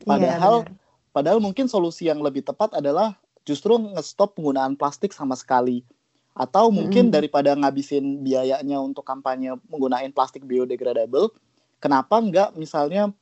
Iya, 0.00 0.06
padahal, 0.08 0.56
yeah, 0.64 0.74
padahal 1.12 1.38
mungkin 1.44 1.68
solusi 1.68 2.08
yang 2.08 2.24
lebih 2.24 2.42
tepat 2.42 2.72
adalah 2.72 3.20
justru 3.44 3.76
ngestop 3.76 4.40
penggunaan 4.40 4.74
plastik 4.74 5.12
sama 5.12 5.36
sekali 5.36 5.84
atau 6.34 6.68
mungkin 6.74 7.08
mm-hmm. 7.08 7.14
daripada 7.14 7.54
ngabisin 7.54 8.26
biayanya 8.26 8.82
untuk 8.82 9.06
kampanye 9.06 9.54
menggunakan 9.70 10.10
plastik 10.10 10.42
biodegradable, 10.42 11.30
kenapa 11.78 12.18
enggak 12.18 12.50
misalnya 12.58 13.14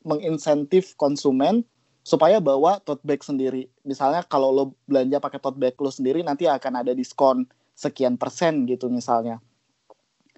menginsentif 0.00 0.96
konsumen 0.96 1.68
supaya 2.00 2.40
bawa 2.40 2.80
tote 2.80 3.04
bag 3.04 3.20
sendiri. 3.20 3.68
Misalnya 3.84 4.24
kalau 4.24 4.54
lo 4.54 4.64
belanja 4.88 5.20
pakai 5.20 5.42
tote 5.42 5.60
bag 5.60 5.76
lo 5.76 5.92
sendiri 5.92 6.24
nanti 6.24 6.48
akan 6.48 6.80
ada 6.80 6.96
diskon 6.96 7.44
sekian 7.76 8.16
persen 8.16 8.64
gitu 8.64 8.88
misalnya. 8.88 9.36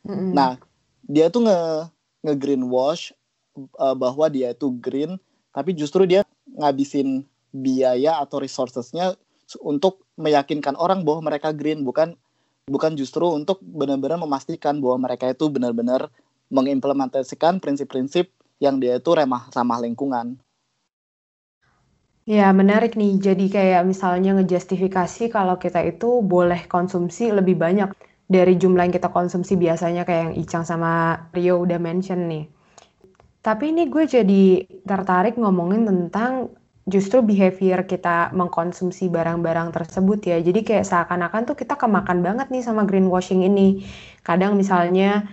Mm-hmm. 0.02 0.32
Nah, 0.34 0.58
dia 1.06 1.30
tuh 1.30 1.46
nge 1.46 1.60
nge 2.26 2.34
greenwash 2.34 3.14
uh, 3.78 3.94
bahwa 3.94 4.26
dia 4.26 4.50
itu 4.50 4.74
green, 4.82 5.22
tapi 5.54 5.70
justru 5.70 6.02
dia 6.02 6.26
ngabisin 6.58 7.22
biaya 7.54 8.18
atau 8.18 8.42
resourcesnya 8.42 9.14
untuk 9.64 10.04
meyakinkan 10.20 10.76
orang 10.76 11.06
bahwa 11.06 11.32
mereka 11.32 11.56
green 11.56 11.86
bukan 11.86 12.12
bukan 12.68 12.92
justru 13.00 13.24
untuk 13.32 13.64
benar-benar 13.64 14.20
memastikan 14.20 14.76
bahwa 14.82 15.08
mereka 15.08 15.32
itu 15.32 15.48
benar-benar 15.48 16.12
mengimplementasikan 16.52 17.62
prinsip-prinsip 17.62 18.28
yang 18.60 18.76
dia 18.76 19.00
itu 19.00 19.10
remah 19.14 19.48
sama 19.48 19.80
lingkungan. 19.80 20.36
Ya, 22.28 22.52
menarik 22.52 22.92
nih. 22.92 23.16
Jadi 23.16 23.48
kayak 23.48 23.88
misalnya 23.88 24.36
ngejustifikasi 24.36 25.32
kalau 25.32 25.56
kita 25.56 25.80
itu 25.80 26.20
boleh 26.20 26.68
konsumsi 26.68 27.32
lebih 27.32 27.56
banyak 27.56 27.88
dari 28.28 28.60
jumlah 28.60 28.84
yang 28.84 28.92
kita 28.92 29.08
konsumsi 29.08 29.56
biasanya 29.56 30.04
kayak 30.04 30.22
yang 30.28 30.34
Icang 30.36 30.64
sama 30.68 31.24
Rio 31.32 31.64
udah 31.64 31.80
mention 31.80 32.28
nih. 32.28 32.44
Tapi 33.40 33.72
ini 33.72 33.88
gue 33.88 34.04
jadi 34.04 34.60
tertarik 34.84 35.40
ngomongin 35.40 35.88
tentang 35.88 36.52
justru 36.88 37.20
behavior 37.20 37.84
kita 37.84 38.32
mengkonsumsi 38.32 39.12
barang-barang 39.12 39.76
tersebut 39.76 40.24
ya. 40.24 40.40
Jadi 40.40 40.64
kayak 40.64 40.88
seakan-akan 40.88 41.44
tuh 41.44 41.56
kita 41.56 41.76
kemakan 41.76 42.24
banget 42.24 42.48
nih 42.48 42.64
sama 42.64 42.88
greenwashing 42.88 43.44
ini. 43.44 43.84
Kadang 44.24 44.56
misalnya 44.56 45.28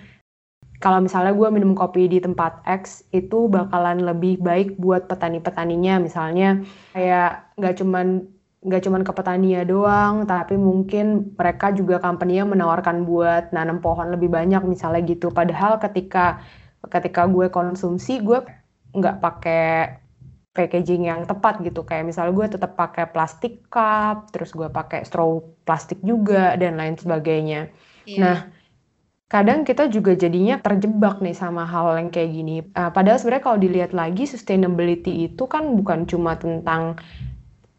kalau 0.83 0.99
misalnya 0.99 1.31
gue 1.31 1.49
minum 1.49 1.71
kopi 1.71 2.11
di 2.11 2.19
tempat 2.19 2.59
X 2.67 3.07
itu 3.15 3.47
bakalan 3.47 4.03
lebih 4.03 4.43
baik 4.43 4.75
buat 4.75 5.07
petani-petaninya 5.07 6.03
misalnya 6.03 6.61
kayak 6.91 7.55
nggak 7.55 7.75
cuman 7.79 8.27
nggak 8.65 8.81
cuman 8.83 9.01
ke 9.05 9.11
petani 9.13 9.55
doang 9.63 10.25
tapi 10.25 10.57
mungkin 10.57 11.37
mereka 11.37 11.69
juga 11.71 12.01
company-nya 12.01 12.49
menawarkan 12.49 13.05
buat 13.07 13.53
nanam 13.53 13.79
pohon 13.79 14.11
lebih 14.13 14.27
banyak 14.33 14.61
misalnya 14.65 15.05
gitu 15.05 15.31
padahal 15.31 15.77
ketika 15.79 16.41
ketika 16.89 17.29
gue 17.29 17.47
konsumsi 17.49 18.19
gue 18.25 18.41
nggak 18.93 19.17
pakai 19.21 20.04
packaging 20.55 21.11
yang 21.11 21.27
tepat 21.27 21.59
gitu 21.61 21.83
kayak 21.83 22.07
misalnya 22.07 22.31
gue 22.31 22.47
tetap 22.55 22.79
pakai 22.79 23.11
plastik 23.11 23.67
cup 23.67 24.31
terus 24.31 24.55
gue 24.55 24.71
pakai 24.71 25.03
straw 25.03 25.43
plastik 25.67 25.99
juga 25.99 26.55
dan 26.55 26.79
lain 26.79 26.95
sebagainya 26.95 27.69
yeah. 28.07 28.19
nah 28.23 28.37
kadang 29.25 29.67
kita 29.67 29.91
juga 29.91 30.15
jadinya 30.15 30.61
terjebak 30.63 31.19
nih 31.19 31.33
sama 31.33 31.65
hal 31.65 31.97
yang 31.97 32.13
kayak 32.13 32.29
gini. 32.29 32.61
Uh, 32.77 32.93
padahal 32.93 33.17
sebenarnya 33.17 33.43
kalau 33.43 33.57
dilihat 33.57 33.91
lagi 33.91 34.29
sustainability 34.29 35.27
itu 35.27 35.49
kan 35.49 35.65
bukan 35.73 36.05
cuma 36.05 36.37
tentang 36.37 37.01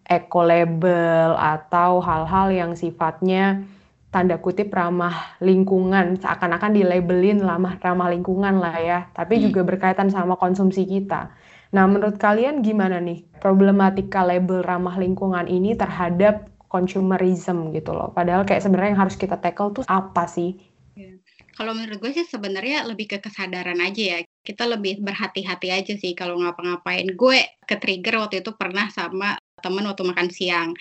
eco 0.07 0.43
label 0.43 1.35
atau 1.39 2.03
hal-hal 2.03 2.51
yang 2.55 2.73
sifatnya 2.79 3.67
tanda 4.15 4.39
kutip 4.39 4.71
ramah 4.71 5.37
lingkungan 5.43 6.17
seakan-akan 6.23 6.73
dilabelin 6.73 7.43
ramah 7.43 7.77
ramah 7.83 8.09
lingkungan 8.15 8.63
lah 8.63 8.77
ya 8.79 8.99
tapi 9.13 9.37
hmm. 9.37 9.51
juga 9.51 9.61
berkaitan 9.67 10.09
sama 10.09 10.39
konsumsi 10.39 10.87
kita 10.87 11.35
nah 11.77 11.85
menurut 11.85 12.17
kalian 12.17 12.65
gimana 12.65 12.97
nih 13.05 13.29
problematika 13.37 14.25
label 14.25 14.65
ramah 14.65 14.97
lingkungan 14.97 15.45
ini 15.45 15.77
terhadap 15.77 16.49
consumerism 16.67 17.73
gitu 17.73 17.95
loh? 17.95 18.11
Padahal 18.13 18.43
kayak 18.45 18.65
sebenarnya 18.65 18.91
yang 18.95 19.03
harus 19.07 19.17
kita 19.17 19.39
tackle 19.39 19.73
tuh 19.73 19.85
apa 19.87 20.27
sih? 20.29 20.59
Iya. 20.97 21.21
kalau 21.57 21.77
menurut 21.77 22.01
gue 22.01 22.13
sih 22.13 22.25
sebenarnya 22.25 22.85
lebih 22.89 23.17
ke 23.17 23.19
kesadaran 23.21 23.81
aja 23.81 24.03
ya. 24.17 24.19
Kita 24.45 24.69
lebih 24.69 25.01
berhati-hati 25.01 25.69
aja 25.73 25.93
sih 25.97 26.13
kalau 26.13 26.41
ngapa-ngapain. 26.41 27.09
Gue 27.17 27.41
ke 27.65 27.81
trigger 27.81 28.21
waktu 28.21 28.45
itu 28.45 28.53
pernah 28.57 28.89
sama 28.93 29.41
temen 29.61 29.85
waktu 29.89 30.05
makan 30.05 30.29
siang. 30.29 30.77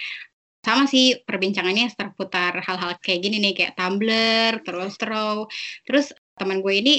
Sama 0.63 0.89
sih 0.89 1.19
perbincangannya 1.23 1.93
terputar 1.95 2.59
hal-hal 2.59 2.97
kayak 2.99 3.21
gini 3.23 3.37
nih 3.39 3.53
kayak 3.53 3.73
Tumblr 3.77 4.65
terus 4.65 4.97
throw 4.97 5.45
terus 5.85 6.09
teman 6.35 6.59
gue 6.59 6.73
ini 6.73 6.95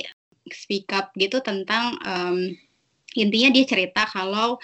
speak 0.48 0.86
up 0.94 1.10
gitu 1.18 1.42
tentang 1.42 1.98
um, 2.06 2.54
intinya 3.16 3.48
dia 3.52 3.64
cerita 3.64 4.02
kalau 4.04 4.60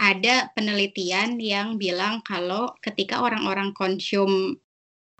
ada 0.00 0.48
penelitian 0.56 1.36
yang 1.36 1.76
bilang 1.76 2.24
kalau 2.24 2.72
ketika 2.80 3.20
orang-orang 3.20 3.76
konsum 3.76 4.56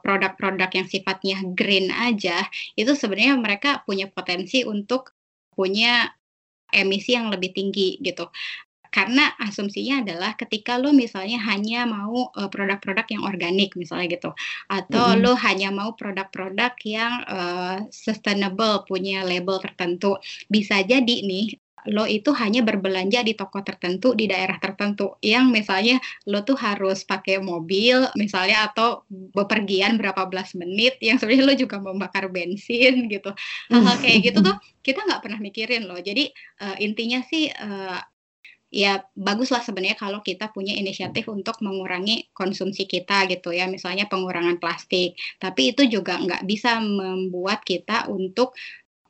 produk-produk 0.01 0.73
yang 0.73 0.89
sifatnya 0.89 1.37
green 1.53 1.93
aja 1.93 2.49
itu 2.73 2.97
sebenarnya 2.97 3.37
mereka 3.37 3.85
punya 3.85 4.09
potensi 4.09 4.65
untuk 4.65 5.13
punya 5.53 6.09
emisi 6.73 7.13
yang 7.13 7.29
lebih 7.29 7.53
tinggi 7.53 8.01
gitu 8.01 8.33
karena 8.91 9.31
asumsinya 9.39 10.03
adalah 10.03 10.35
ketika 10.35 10.75
lo 10.75 10.91
misalnya 10.91 11.39
hanya 11.47 11.87
mau 11.87 12.35
uh, 12.35 12.51
produk-produk 12.51 13.07
yang 13.07 13.23
organik 13.23 13.79
misalnya 13.79 14.19
gitu 14.19 14.31
atau 14.67 15.15
mm-hmm. 15.15 15.23
lo 15.23 15.33
hanya 15.39 15.71
mau 15.71 15.95
produk-produk 15.95 16.75
yang 16.83 17.23
uh, 17.31 17.87
sustainable 17.95 18.83
punya 18.91 19.23
label 19.23 19.63
tertentu 19.63 20.19
bisa 20.51 20.83
jadi 20.83 21.23
nih 21.23 21.55
lo 21.89 22.05
itu 22.05 22.35
hanya 22.37 22.61
berbelanja 22.61 23.25
di 23.25 23.33
toko 23.33 23.65
tertentu 23.65 24.13
di 24.13 24.29
daerah 24.29 24.61
tertentu. 24.61 25.17
Yang 25.25 25.47
misalnya 25.49 25.97
lo 26.29 26.45
tuh 26.45 26.59
harus 26.61 27.07
pakai 27.09 27.41
mobil 27.41 28.05
misalnya 28.19 28.69
atau 28.69 29.09
bepergian 29.09 29.97
berapa 29.97 30.29
belas 30.29 30.53
menit 30.53 31.01
yang 31.01 31.17
sebenarnya 31.17 31.45
lo 31.49 31.55
juga 31.57 31.77
membakar 31.81 32.29
bensin 32.29 33.09
gitu. 33.09 33.33
Hal-hal 33.73 33.97
kayak 34.03 34.19
gitu 34.29 34.39
tuh 34.45 34.57
kita 34.85 35.07
nggak 35.07 35.23
pernah 35.25 35.41
mikirin 35.41 35.89
loh. 35.89 35.97
Jadi 35.97 36.29
uh, 36.61 36.77
intinya 36.81 37.25
sih 37.25 37.49
uh, 37.49 38.01
ya 38.71 39.03
baguslah 39.19 39.67
sebenarnya 39.67 39.99
kalau 39.99 40.23
kita 40.23 40.47
punya 40.55 40.79
inisiatif 40.79 41.27
untuk 41.27 41.59
mengurangi 41.59 42.31
konsumsi 42.31 42.87
kita 42.87 43.27
gitu 43.27 43.51
ya. 43.51 43.67
Misalnya 43.67 44.07
pengurangan 44.07 44.63
plastik. 44.63 45.19
Tapi 45.43 45.75
itu 45.75 45.89
juga 45.91 46.21
nggak 46.21 46.47
bisa 46.47 46.79
membuat 46.79 47.67
kita 47.67 48.07
untuk 48.07 48.55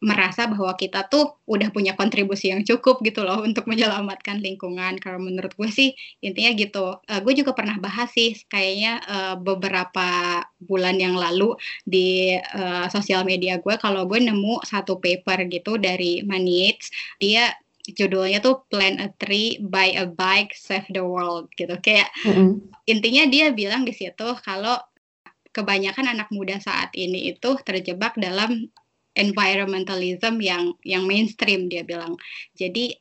merasa 0.00 0.48
bahwa 0.48 0.72
kita 0.80 1.04
tuh 1.12 1.36
udah 1.44 1.68
punya 1.68 1.92
kontribusi 1.92 2.48
yang 2.48 2.64
cukup 2.64 3.04
gitu 3.04 3.20
loh 3.20 3.44
untuk 3.44 3.68
menyelamatkan 3.68 4.40
lingkungan. 4.40 4.96
Kalau 4.96 5.20
menurut 5.20 5.52
gue 5.52 5.68
sih 5.68 5.92
intinya 6.24 6.56
gitu. 6.56 6.96
Uh, 7.04 7.20
gue 7.20 7.36
juga 7.36 7.52
pernah 7.52 7.76
bahas 7.76 8.08
sih 8.16 8.32
kayaknya 8.48 9.04
uh, 9.04 9.34
beberapa 9.36 10.40
bulan 10.56 10.96
yang 10.96 11.20
lalu 11.20 11.52
di 11.84 12.32
uh, 12.32 12.88
sosial 12.88 13.28
media 13.28 13.60
gue 13.60 13.76
kalau 13.76 14.08
gue 14.08 14.16
nemu 14.24 14.64
satu 14.64 14.96
paper 14.96 15.44
gitu 15.52 15.76
dari 15.76 16.24
Manits 16.24 16.88
dia 17.20 17.52
judulnya 17.84 18.40
tuh 18.44 18.64
Plant 18.68 19.00
a 19.00 19.08
Tree, 19.16 19.58
Buy 19.60 19.96
a 19.96 20.06
Bike, 20.08 20.56
Save 20.56 20.88
the 20.92 21.04
World 21.04 21.52
gitu. 21.56 21.76
Kayak 21.80 22.08
mm-hmm. 22.24 22.72
intinya 22.88 23.24
dia 23.28 23.52
bilang 23.52 23.84
di 23.84 23.92
situ 23.92 24.36
kalau 24.44 24.80
kebanyakan 25.50 26.14
anak 26.14 26.30
muda 26.30 26.62
saat 26.62 26.94
ini 26.94 27.34
itu 27.34 27.58
terjebak 27.66 28.14
dalam 28.14 28.70
environmentalism 29.20 30.40
yang 30.40 30.72
yang 30.82 31.04
mainstream 31.04 31.68
dia 31.68 31.84
bilang. 31.84 32.16
Jadi 32.56 32.96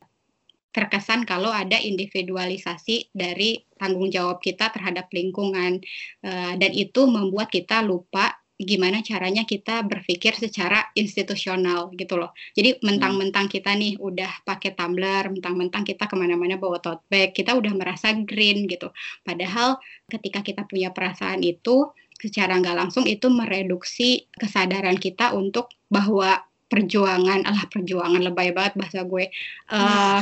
terkesan 0.69 1.25
kalau 1.25 1.49
ada 1.49 1.81
individualisasi 1.81 3.09
dari 3.09 3.57
tanggung 3.79 4.13
jawab 4.13 4.37
kita 4.37 4.69
terhadap 4.69 5.09
lingkungan 5.09 5.81
uh, 6.21 6.53
dan 6.59 6.71
itu 6.75 7.09
membuat 7.09 7.49
kita 7.49 7.81
lupa 7.81 8.37
gimana 8.59 8.99
caranya 8.99 9.47
kita 9.47 9.87
berpikir 9.87 10.35
secara 10.35 10.91
institusional 10.91 11.95
gitu 11.95 12.19
loh. 12.19 12.35
Jadi 12.51 12.75
mentang-mentang 12.83 13.47
kita 13.47 13.71
nih 13.71 13.95
udah 13.95 14.43
pakai 14.43 14.75
tumbler, 14.75 15.31
mentang-mentang 15.31 15.87
kita 15.87 16.11
ke 16.11 16.15
mana-mana 16.19 16.59
bawa 16.59 16.83
tote 16.83 17.07
bag, 17.07 17.31
kita 17.31 17.55
udah 17.55 17.71
merasa 17.71 18.11
green 18.11 18.67
gitu. 18.67 18.91
Padahal 19.23 19.79
ketika 20.11 20.43
kita 20.43 20.67
punya 20.67 20.91
perasaan 20.91 21.39
itu, 21.39 21.87
secara 22.19 22.59
nggak 22.59 22.77
langsung 22.77 23.07
itu 23.07 23.31
mereduksi 23.31 24.27
kesadaran 24.35 24.99
kita 24.99 25.31
untuk 25.33 25.71
bahwa 25.87 26.43
perjuangan, 26.69 27.49
alah 27.49 27.65
perjuangan 27.65 28.21
lebay 28.21 28.53
banget 28.53 28.77
bahasa 28.77 29.01
gue. 29.01 29.25
Uh, 29.71 30.21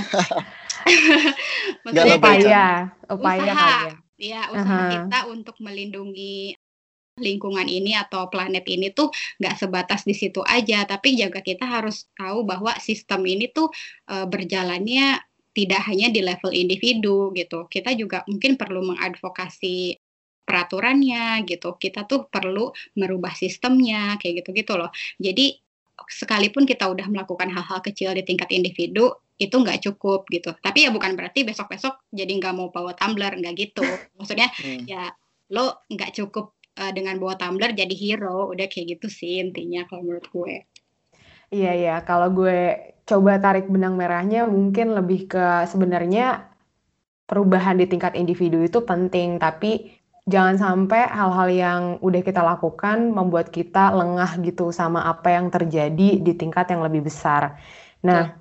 maksudnya 1.83 2.15
upaya, 2.15 2.65
upaya 3.11 3.51
usaha, 3.51 3.75
ya 4.15 4.41
usaha 4.55 4.63
uh 4.63 4.79
-huh. 4.87 4.91
kita 4.95 5.19
untuk 5.27 5.55
melindungi 5.59 6.55
lingkungan 7.17 7.65
ini 7.65 7.97
atau 7.97 8.29
planet 8.29 8.63
ini 8.69 8.93
tuh 8.93 9.09
nggak 9.41 9.57
sebatas 9.57 10.05
di 10.05 10.13
situ 10.13 10.39
aja, 10.45 10.85
tapi 10.85 11.17
juga 11.17 11.41
kita 11.41 11.65
harus 11.65 12.07
tahu 12.13 12.45
bahwa 12.45 12.77
sistem 12.77 13.25
ini 13.25 13.49
tuh 13.49 13.73
e, 14.05 14.29
berjalannya 14.29 15.17
tidak 15.57 15.81
hanya 15.89 16.13
di 16.13 16.21
level 16.21 16.53
individu 16.53 17.33
gitu. 17.33 17.65
Kita 17.65 17.97
juga 17.97 18.21
mungkin 18.29 18.53
perlu 18.53 18.85
mengadvokasi 18.93 19.97
peraturannya 20.47 21.43
gitu. 21.43 21.75
Kita 21.75 22.07
tuh 22.07 22.31
perlu 22.31 22.71
merubah 22.95 23.35
sistemnya 23.35 24.15
kayak 24.15 24.43
gitu-gitu 24.43 24.79
loh. 24.79 24.89
Jadi 25.19 25.59
sekalipun 26.07 26.63
kita 26.63 26.87
udah 26.87 27.11
melakukan 27.11 27.51
hal-hal 27.51 27.83
kecil 27.83 28.15
di 28.15 28.23
tingkat 28.23 28.47
individu 28.55 29.11
itu 29.35 29.53
nggak 29.53 29.83
cukup 29.83 30.23
gitu. 30.31 30.55
Tapi 30.55 30.87
ya 30.87 30.89
bukan 30.95 31.19
berarti 31.19 31.43
besok-besok 31.43 32.07
jadi 32.15 32.31
nggak 32.31 32.53
mau 32.55 32.71
bawa 32.71 32.95
tumbler 32.95 33.35
nggak 33.35 33.53
gitu. 33.59 33.83
Maksudnya 34.15 34.47
hmm. 34.55 34.87
ya 34.87 35.11
lo 35.51 35.83
nggak 35.91 36.15
cukup 36.15 36.57
uh, 36.77 36.91
dengan 36.93 37.17
bawa 37.17 37.35
tumbler 37.35 37.73
jadi 37.73 37.91
hero 37.97 38.53
udah 38.53 38.69
kayak 38.69 38.97
gitu 38.97 39.07
sih 39.09 39.41
intinya 39.41 39.83
kalau 39.89 40.05
menurut 40.05 40.27
gue 40.29 40.55
iya 41.51 41.71
iya 41.73 41.95
kalau 42.05 42.29
gue 42.31 42.93
coba 43.07 43.41
tarik 43.41 43.67
benang 43.67 43.97
merahnya 43.97 44.45
mungkin 44.45 44.93
lebih 44.93 45.27
ke 45.31 45.65
sebenarnya 45.67 46.47
perubahan 47.27 47.75
di 47.75 47.89
tingkat 47.89 48.15
individu 48.15 48.63
itu 48.63 48.79
penting 48.85 49.41
tapi 49.41 49.96
jangan 50.27 50.59
sampai 50.59 51.07
hal-hal 51.07 51.49
yang 51.49 51.81
udah 52.03 52.21
kita 52.21 52.43
lakukan 52.43 53.15
membuat 53.15 53.47
kita 53.47 53.95
lengah 53.95 54.43
gitu 54.43 54.75
sama 54.75 55.07
apa 55.07 55.31
yang 55.31 55.47
terjadi 55.47 56.19
di 56.19 56.33
tingkat 56.35 56.67
yang 56.67 56.83
lebih 56.83 57.07
besar. 57.07 57.55
Nah, 58.03 58.35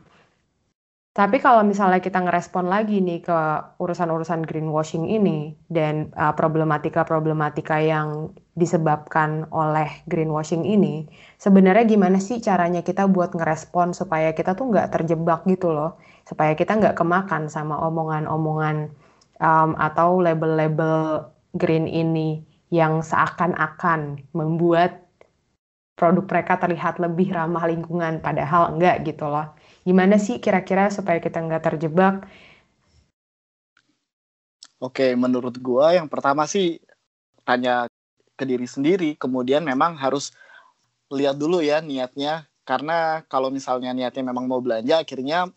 tapi 1.17 1.41
kalau 1.41 1.65
misalnya 1.65 2.03
kita 2.05 2.21
ngerespon 2.21 2.69
lagi 2.69 3.01
nih 3.01 3.25
ke 3.25 3.39
urusan-urusan 3.81 4.45
greenwashing 4.45 5.09
ini 5.09 5.57
dan 5.73 6.13
uh, 6.13 6.37
problematika-problematika 6.37 7.81
yang 7.81 8.37
disebabkan 8.53 9.49
oleh 9.49 9.89
greenwashing 10.11 10.69
ini, 10.69 11.09
sebenarnya 11.41 11.89
gimana 11.89 12.21
sih 12.21 12.37
caranya 12.45 12.85
kita 12.85 13.09
buat 13.09 13.33
ngerespon 13.33 13.97
supaya 13.97 14.37
kita 14.37 14.53
tuh 14.53 14.69
nggak 14.69 14.93
terjebak 14.93 15.49
gitu 15.49 15.73
loh, 15.73 15.97
supaya 16.29 16.53
kita 16.53 16.77
nggak 16.77 16.99
kemakan 17.01 17.49
sama 17.49 17.81
omongan-omongan 17.81 18.93
um, 19.41 19.73
atau 19.81 20.21
label-label 20.21 21.33
green 21.57 21.89
ini 21.89 22.45
yang 22.71 23.01
seakan-akan 23.01 24.31
membuat 24.37 25.03
produk 25.97 26.29
mereka 26.29 26.61
terlihat 26.61 27.01
lebih 27.01 27.33
ramah 27.33 27.65
lingkungan, 27.65 28.21
padahal 28.21 28.77
enggak 28.77 29.01
gitu 29.09 29.27
loh. 29.27 29.57
Gimana 29.83 30.21
sih 30.21 30.37
kira-kira 30.39 30.93
supaya 30.93 31.17
kita 31.19 31.41
nggak 31.41 31.65
terjebak? 31.73 32.29
Oke, 34.77 35.17
menurut 35.17 35.57
gua 35.57 35.97
yang 35.97 36.05
pertama 36.05 36.45
sih 36.45 36.77
tanya 37.49 37.89
ke 38.37 38.45
diri 38.45 38.69
sendiri, 38.69 39.17
kemudian 39.17 39.65
memang 39.65 39.97
harus 39.97 40.37
lihat 41.09 41.41
dulu 41.41 41.65
ya 41.65 41.81
niatnya, 41.81 42.45
karena 42.69 43.25
kalau 43.33 43.49
misalnya 43.49 43.97
niatnya 43.97 44.21
memang 44.21 44.45
mau 44.45 44.61
belanja, 44.61 45.01
akhirnya 45.01 45.49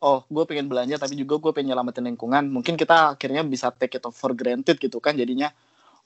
oh 0.00 0.24
gue 0.28 0.44
pengen 0.48 0.66
belanja 0.68 0.96
tapi 0.96 1.16
juga 1.16 1.36
gue 1.36 1.52
pengen 1.52 1.76
nyelamatin 1.76 2.08
lingkungan, 2.08 2.48
mungkin 2.48 2.74
kita 2.76 3.14
akhirnya 3.16 3.44
bisa 3.44 3.68
take 3.72 4.00
it 4.00 4.04
for 4.12 4.32
granted 4.32 4.80
gitu 4.80 4.98
kan, 4.98 5.16
jadinya 5.16 5.52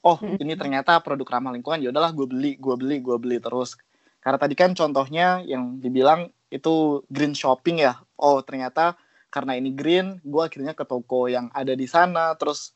oh 0.05 0.19
ini 0.21 0.53
ternyata 0.59 0.99
produk 0.99 1.39
ramah 1.39 1.55
lingkungan, 1.55 1.81
ya 1.81 1.89
udahlah 1.89 2.11
gue 2.11 2.27
beli, 2.27 2.51
gue 2.59 2.75
beli, 2.77 3.01
gue 3.01 3.17
beli 3.17 3.37
terus. 3.41 3.79
Karena 4.21 4.37
tadi 4.41 4.57
kan 4.57 4.73
contohnya 4.73 5.41
yang 5.45 5.77
dibilang 5.77 6.29
itu 6.55 7.03
green 7.11 7.35
shopping 7.35 7.83
ya 7.83 7.99
oh 8.15 8.39
ternyata 8.45 8.95
karena 9.27 9.59
ini 9.59 9.75
green 9.75 10.23
gue 10.23 10.41
akhirnya 10.41 10.71
ke 10.71 10.87
toko 10.87 11.27
yang 11.27 11.51
ada 11.51 11.75
di 11.75 11.83
sana 11.89 12.31
terus 12.39 12.71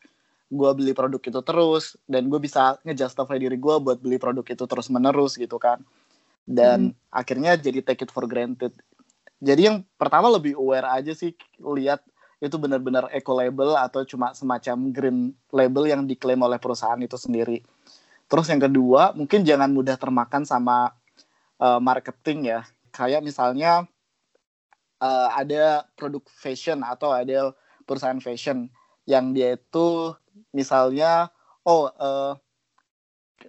gue 0.50 0.70
beli 0.76 0.92
produk 0.98 1.22
itu 1.22 1.40
terus 1.46 1.96
dan 2.10 2.28
gue 2.28 2.40
bisa 2.42 2.82
ngejustify 2.84 3.38
diri 3.40 3.56
gue 3.56 3.76
buat 3.80 4.02
beli 4.02 4.20
produk 4.20 4.44
itu 4.44 4.66
terus 4.68 4.92
menerus 4.92 5.40
gitu 5.40 5.56
kan 5.62 5.80
dan 6.50 6.92
hmm. 6.92 7.14
akhirnya 7.14 7.54
jadi 7.62 7.86
take 7.86 8.10
it 8.10 8.12
for 8.12 8.26
granted. 8.26 8.74
Jadi 9.40 9.72
yang 9.72 9.78
pertama 9.96 10.28
lebih 10.28 10.60
aware 10.60 10.88
aja 10.88 11.16
sih 11.16 11.32
lihat 11.60 12.04
itu 12.40 12.56
benar-benar 12.56 13.12
eco 13.12 13.36
label 13.36 13.76
atau 13.76 14.04
cuma 14.08 14.32
semacam 14.32 14.78
green 14.92 15.20
label 15.52 15.84
yang 15.88 16.02
diklaim 16.08 16.40
oleh 16.40 16.60
perusahaan 16.60 17.00
itu 17.00 17.20
sendiri. 17.20 17.64
Terus 18.32 18.48
yang 18.48 18.62
kedua, 18.64 19.12
mungkin 19.16 19.44
jangan 19.44 19.72
mudah 19.72 20.00
termakan 20.00 20.48
sama 20.48 20.96
uh, 21.60 21.80
marketing 21.84 22.56
ya. 22.56 22.62
Kayak 22.96 23.26
misalnya 23.26 23.88
uh, 25.04 25.30
ada 25.36 25.88
produk 25.96 26.24
fashion 26.32 26.84
atau 26.84 27.12
ada 27.12 27.52
perusahaan 27.84 28.20
fashion 28.22 28.72
yang 29.10 29.34
dia 29.34 29.58
itu 29.58 30.14
misalnya 30.54 31.34
oh 31.66 31.90
uh, 31.98 32.38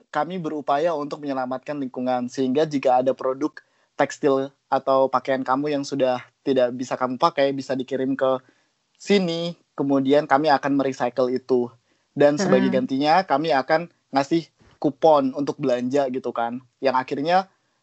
kami 0.09 0.39
berupaya 0.41 0.95
untuk 0.97 1.21
menyelamatkan 1.21 1.77
lingkungan 1.77 2.31
sehingga 2.31 2.65
jika 2.65 3.05
ada 3.05 3.13
produk 3.13 3.53
tekstil 3.99 4.49
atau 4.71 5.11
pakaian 5.11 5.43
kamu 5.43 5.75
yang 5.75 5.85
sudah 5.85 6.23
tidak 6.47 6.71
bisa 6.79 6.95
kamu 6.95 7.19
pakai 7.19 7.51
bisa 7.51 7.75
dikirim 7.75 8.15
ke 8.15 8.39
sini 8.95 9.59
kemudian 9.75 10.31
kami 10.31 10.49
akan 10.49 10.79
merecycle 10.79 11.27
itu. 11.29 11.69
Dan 12.15 12.39
sebagai 12.39 12.69
gantinya 12.71 13.27
kami 13.27 13.51
akan 13.51 13.91
ngasih 14.15 14.47
kupon 14.79 15.35
untuk 15.35 15.59
belanja 15.59 16.07
gitu 16.13 16.31
kan. 16.31 16.63
Yang 16.79 16.97
akhirnya 17.01 17.39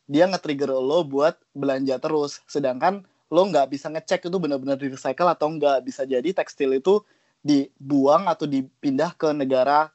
dia 0.07 0.29
nge-trigger 0.29 0.71
lo 0.77 1.03
buat 1.03 1.35
belanja 1.51 1.99
terus. 1.99 2.39
Sedangkan 2.47 3.03
lo 3.27 3.41
nggak 3.49 3.67
bisa 3.73 3.91
ngecek 3.91 4.31
itu 4.31 4.37
benar-benar 4.39 4.77
di 4.79 4.93
recycle 4.93 5.27
atau 5.27 5.51
nggak. 5.51 5.83
Bisa 5.83 6.05
jadi 6.05 6.31
tekstil 6.31 6.77
itu 6.77 7.03
dibuang 7.41 8.29
atau 8.29 8.45
dipindah 8.45 9.15
ke 9.17 9.33
negara 9.33 9.89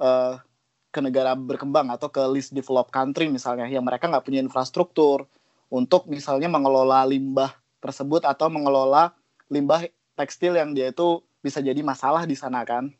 uh, 0.00 0.40
ke 0.88 1.00
negara 1.04 1.36
berkembang 1.36 1.92
atau 1.92 2.08
ke 2.08 2.22
least 2.32 2.56
developed 2.56 2.90
country 2.90 3.28
misalnya 3.28 3.68
yang 3.68 3.84
mereka 3.84 4.08
nggak 4.08 4.24
punya 4.24 4.40
infrastruktur 4.40 5.28
untuk 5.68 6.08
misalnya 6.08 6.48
mengelola 6.48 7.04
limbah 7.04 7.52
tersebut 7.78 8.24
atau 8.24 8.48
mengelola 8.48 9.14
limbah 9.52 9.86
tekstil 10.18 10.58
yang 10.58 10.74
dia 10.74 10.90
itu 10.90 11.22
bisa 11.38 11.62
jadi 11.62 11.78
masalah 11.80 12.26
di 12.26 12.34
sana 12.34 12.66
kan? 12.66 12.90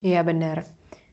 Iya 0.00 0.22
benar. 0.24 0.64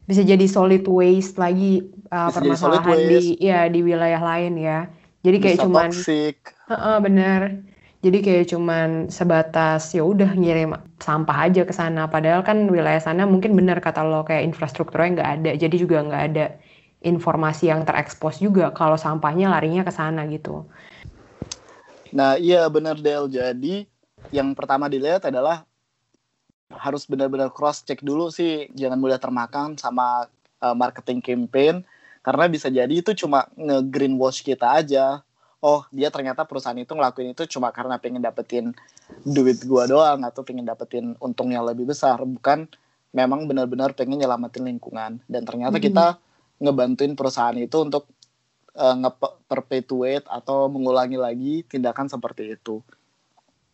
Bisa 0.06 0.22
jadi 0.22 0.46
solid 0.46 0.86
waste 0.86 1.42
lagi 1.42 1.82
uh, 2.14 2.30
permasalahan 2.30 3.10
di 3.10 3.36
ya 3.42 3.66
di 3.66 3.82
wilayah 3.82 4.22
lain 4.22 4.54
ya. 4.62 4.88
Jadi 5.26 5.38
kayak 5.42 5.58
bisa 5.58 5.66
cuman 5.66 5.90
toxic. 5.90 6.36
Uh, 6.70 6.74
uh, 6.74 6.98
bener. 7.02 7.66
Jadi 8.06 8.22
kayak 8.22 8.54
cuman 8.54 9.10
sebatas 9.10 9.90
ya 9.98 10.06
udah 10.06 10.38
ngirim 10.38 10.78
sampah 11.02 11.50
aja 11.50 11.66
ke 11.66 11.74
sana. 11.74 12.06
Padahal 12.06 12.46
kan 12.46 12.70
wilayah 12.70 13.02
sana 13.02 13.26
mungkin 13.26 13.58
benar 13.58 13.82
kata 13.82 14.06
lo 14.06 14.22
kayak 14.22 14.46
infrastrukturnya 14.46 15.18
nggak 15.18 15.32
ada. 15.42 15.52
Jadi 15.58 15.76
juga 15.82 16.06
nggak 16.06 16.24
ada 16.30 16.46
informasi 17.06 17.70
yang 17.70 17.86
terekspos 17.86 18.42
juga 18.42 18.74
kalau 18.74 18.98
sampahnya 18.98 19.54
larinya 19.54 19.86
ke 19.86 19.94
sana 19.94 20.26
gitu. 20.26 20.66
Nah, 22.10 22.42
iya 22.42 22.66
benar 22.66 22.98
Del. 22.98 23.30
Jadi 23.30 23.86
yang 24.34 24.58
pertama 24.58 24.90
dilihat 24.90 25.30
adalah 25.30 25.64
harus 26.74 27.06
benar-benar 27.06 27.54
cross 27.54 27.86
check 27.86 28.02
dulu 28.02 28.34
sih, 28.34 28.68
jangan 28.74 28.98
mudah 28.98 29.22
termakan 29.22 29.78
sama 29.78 30.26
uh, 30.66 30.74
marketing 30.74 31.22
campaign 31.22 31.86
karena 32.26 32.50
bisa 32.50 32.74
jadi 32.74 32.90
itu 32.90 33.14
cuma 33.14 33.46
nge-greenwash 33.54 34.42
kita 34.42 34.82
aja. 34.82 35.22
Oh, 35.62 35.86
dia 35.94 36.10
ternyata 36.10 36.46
perusahaan 36.46 36.78
itu 36.78 36.94
ngelakuin 36.94 37.38
itu 37.38 37.46
cuma 37.58 37.70
karena 37.70 38.02
pengen 38.02 38.22
dapetin 38.22 38.74
duit 39.22 39.62
gua 39.66 39.86
doang 39.86 40.26
atau 40.26 40.42
pengen 40.42 40.66
dapetin 40.66 41.14
untungnya 41.22 41.62
lebih 41.62 41.86
besar, 41.90 42.18
bukan 42.22 42.66
memang 43.14 43.46
benar-benar 43.46 43.94
pengen 43.94 44.22
nyelamatin 44.22 44.66
lingkungan. 44.66 45.22
Dan 45.30 45.42
ternyata 45.46 45.78
-hmm. 45.78 45.86
kita 45.86 46.06
ngebantuin 46.60 47.14
perusahaan 47.14 47.56
itu 47.56 47.84
untuk 47.84 48.08
uh, 48.76 48.96
nge-perpetuate 48.96 50.28
atau 50.28 50.72
mengulangi 50.72 51.20
lagi 51.20 51.54
tindakan 51.68 52.08
seperti 52.08 52.56
itu. 52.56 52.80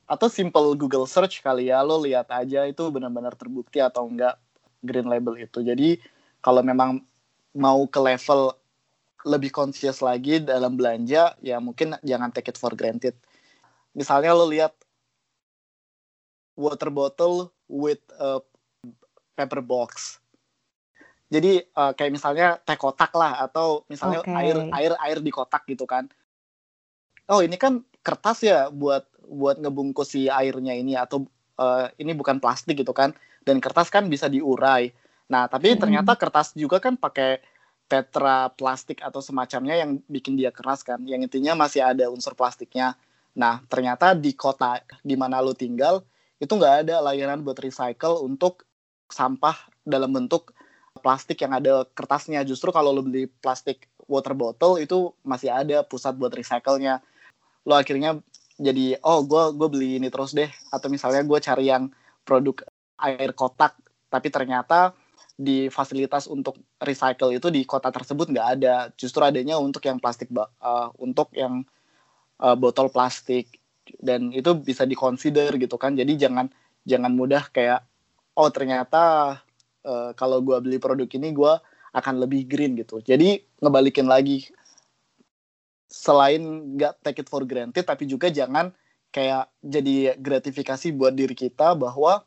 Atau 0.10 0.28
simple 0.28 0.76
Google 0.76 1.08
search 1.08 1.40
kali 1.40 1.72
ya, 1.72 1.82
lo 1.86 2.02
lihat 2.02 2.28
aja 2.34 2.68
itu 2.68 2.84
benar-benar 2.92 3.38
terbukti 3.38 3.80
atau 3.80 4.10
enggak 4.10 4.36
green 4.84 5.08
label 5.08 5.38
itu. 5.40 5.62
Jadi 5.62 6.02
kalau 6.42 6.66
memang 6.66 7.00
mau 7.54 7.86
ke 7.86 8.00
level 8.02 8.56
lebih 9.22 9.54
conscious 9.54 10.02
lagi 10.02 10.42
dalam 10.42 10.74
belanja, 10.74 11.38
ya 11.46 11.62
mungkin 11.62 11.94
jangan 12.02 12.34
take 12.34 12.50
it 12.50 12.58
for 12.58 12.74
granted. 12.74 13.14
Misalnya 13.94 14.34
lo 14.34 14.50
lihat 14.50 14.74
water 16.58 16.90
bottle 16.90 17.54
with 17.70 18.02
a 18.18 18.42
paper 19.38 19.62
box 19.62 20.21
jadi 21.32 21.64
uh, 21.80 21.96
kayak 21.96 22.12
misalnya 22.12 22.60
teh 22.60 22.76
kotak 22.76 23.16
lah 23.16 23.40
atau 23.48 23.88
misalnya 23.88 24.20
okay. 24.20 24.36
air 24.36 24.58
air 24.76 24.94
air 25.00 25.18
di 25.24 25.32
kotak 25.32 25.64
gitu 25.64 25.88
kan. 25.88 26.12
Oh 27.32 27.40
ini 27.40 27.56
kan 27.56 27.88
kertas 28.04 28.44
ya 28.44 28.68
buat 28.68 29.08
buat 29.32 29.56
ngebungkus 29.64 30.12
si 30.12 30.28
airnya 30.28 30.76
ini 30.76 31.00
atau 31.00 31.24
uh, 31.56 31.88
ini 31.96 32.12
bukan 32.12 32.44
plastik 32.44 32.84
gitu 32.84 32.92
kan. 32.92 33.16
Dan 33.48 33.64
kertas 33.64 33.88
kan 33.88 34.12
bisa 34.12 34.28
diurai. 34.28 34.92
Nah 35.32 35.48
tapi 35.48 35.72
hmm. 35.72 35.80
ternyata 35.80 36.20
kertas 36.20 36.52
juga 36.52 36.84
kan 36.84 37.00
pakai 37.00 37.40
tetra 37.88 38.52
plastik 38.52 39.00
atau 39.00 39.24
semacamnya 39.24 39.80
yang 39.80 40.04
bikin 40.12 40.36
dia 40.36 40.52
keras 40.52 40.84
kan. 40.84 41.00
Yang 41.08 41.32
intinya 41.32 41.64
masih 41.64 41.80
ada 41.80 42.12
unsur 42.12 42.36
plastiknya. 42.36 43.00
Nah 43.40 43.64
ternyata 43.72 44.12
di 44.20 44.36
kota 44.36 44.84
di 45.00 45.16
mana 45.16 45.40
lo 45.40 45.56
tinggal 45.56 46.04
itu 46.44 46.52
nggak 46.52 46.92
ada 46.92 47.00
layanan 47.00 47.40
buat 47.40 47.56
recycle 47.56 48.20
untuk 48.20 48.68
sampah 49.08 49.56
dalam 49.88 50.12
bentuk 50.12 50.52
plastik 51.00 51.40
yang 51.40 51.56
ada 51.56 51.88
kertasnya. 51.96 52.44
Justru 52.44 52.76
kalau 52.76 52.92
lo 52.92 53.06
beli 53.06 53.32
plastik 53.40 53.88
water 54.12 54.36
bottle 54.36 54.76
itu 54.76 55.16
masih 55.24 55.54
ada 55.54 55.88
pusat 55.88 56.18
buat 56.20 56.36
recycle-nya. 56.36 57.00
Lo 57.64 57.80
akhirnya 57.80 58.20
jadi 58.62 59.00
oh 59.02 59.26
gue 59.26 59.58
gue 59.58 59.68
beli 59.72 59.90
ini 59.98 60.14
terus 60.14 60.38
deh 60.38 60.50
atau 60.70 60.88
misalnya 60.92 61.26
gue 61.26 61.40
cari 61.42 61.66
yang 61.72 61.90
produk 62.22 62.62
air 63.02 63.34
kotak 63.34 63.74
tapi 64.12 64.30
ternyata 64.30 64.94
di 65.34 65.72
fasilitas 65.74 66.30
untuk 66.30 66.62
recycle 66.78 67.34
itu 67.34 67.50
di 67.50 67.66
kota 67.66 67.90
tersebut 67.90 68.30
nggak 68.30 68.48
ada 68.60 68.94
justru 68.94 69.26
adanya 69.26 69.58
untuk 69.58 69.82
yang 69.90 69.98
plastik 69.98 70.30
uh, 70.38 70.94
untuk 71.02 71.34
yang 71.34 71.66
uh, 72.38 72.54
botol 72.54 72.94
plastik 72.94 73.50
dan 73.98 74.30
itu 74.30 74.54
bisa 74.62 74.86
dikonsider 74.86 75.58
gitu 75.58 75.82
kan 75.82 75.98
jadi 75.98 76.14
jangan 76.14 76.54
jangan 76.86 77.18
mudah 77.18 77.50
kayak 77.50 77.82
oh 78.38 78.54
ternyata 78.54 79.38
uh, 79.86 80.12
kalau 80.18 80.42
gue 80.42 80.58
beli 80.62 80.78
produk 80.78 81.08
ini 81.08 81.34
gue 81.34 81.54
akan 81.92 82.16
lebih 82.24 82.48
green 82.48 82.78
gitu 82.80 83.00
jadi 83.04 83.42
ngebalikin 83.60 84.08
lagi 84.08 84.48
selain 85.92 86.42
nggak 86.80 87.04
take 87.04 87.22
it 87.22 87.28
for 87.28 87.44
granted 87.44 87.84
tapi 87.84 88.08
juga 88.08 88.32
jangan 88.32 88.72
kayak 89.12 89.52
jadi 89.60 90.16
gratifikasi 90.16 90.88
buat 90.96 91.12
diri 91.12 91.36
kita 91.36 91.76
bahwa 91.76 92.24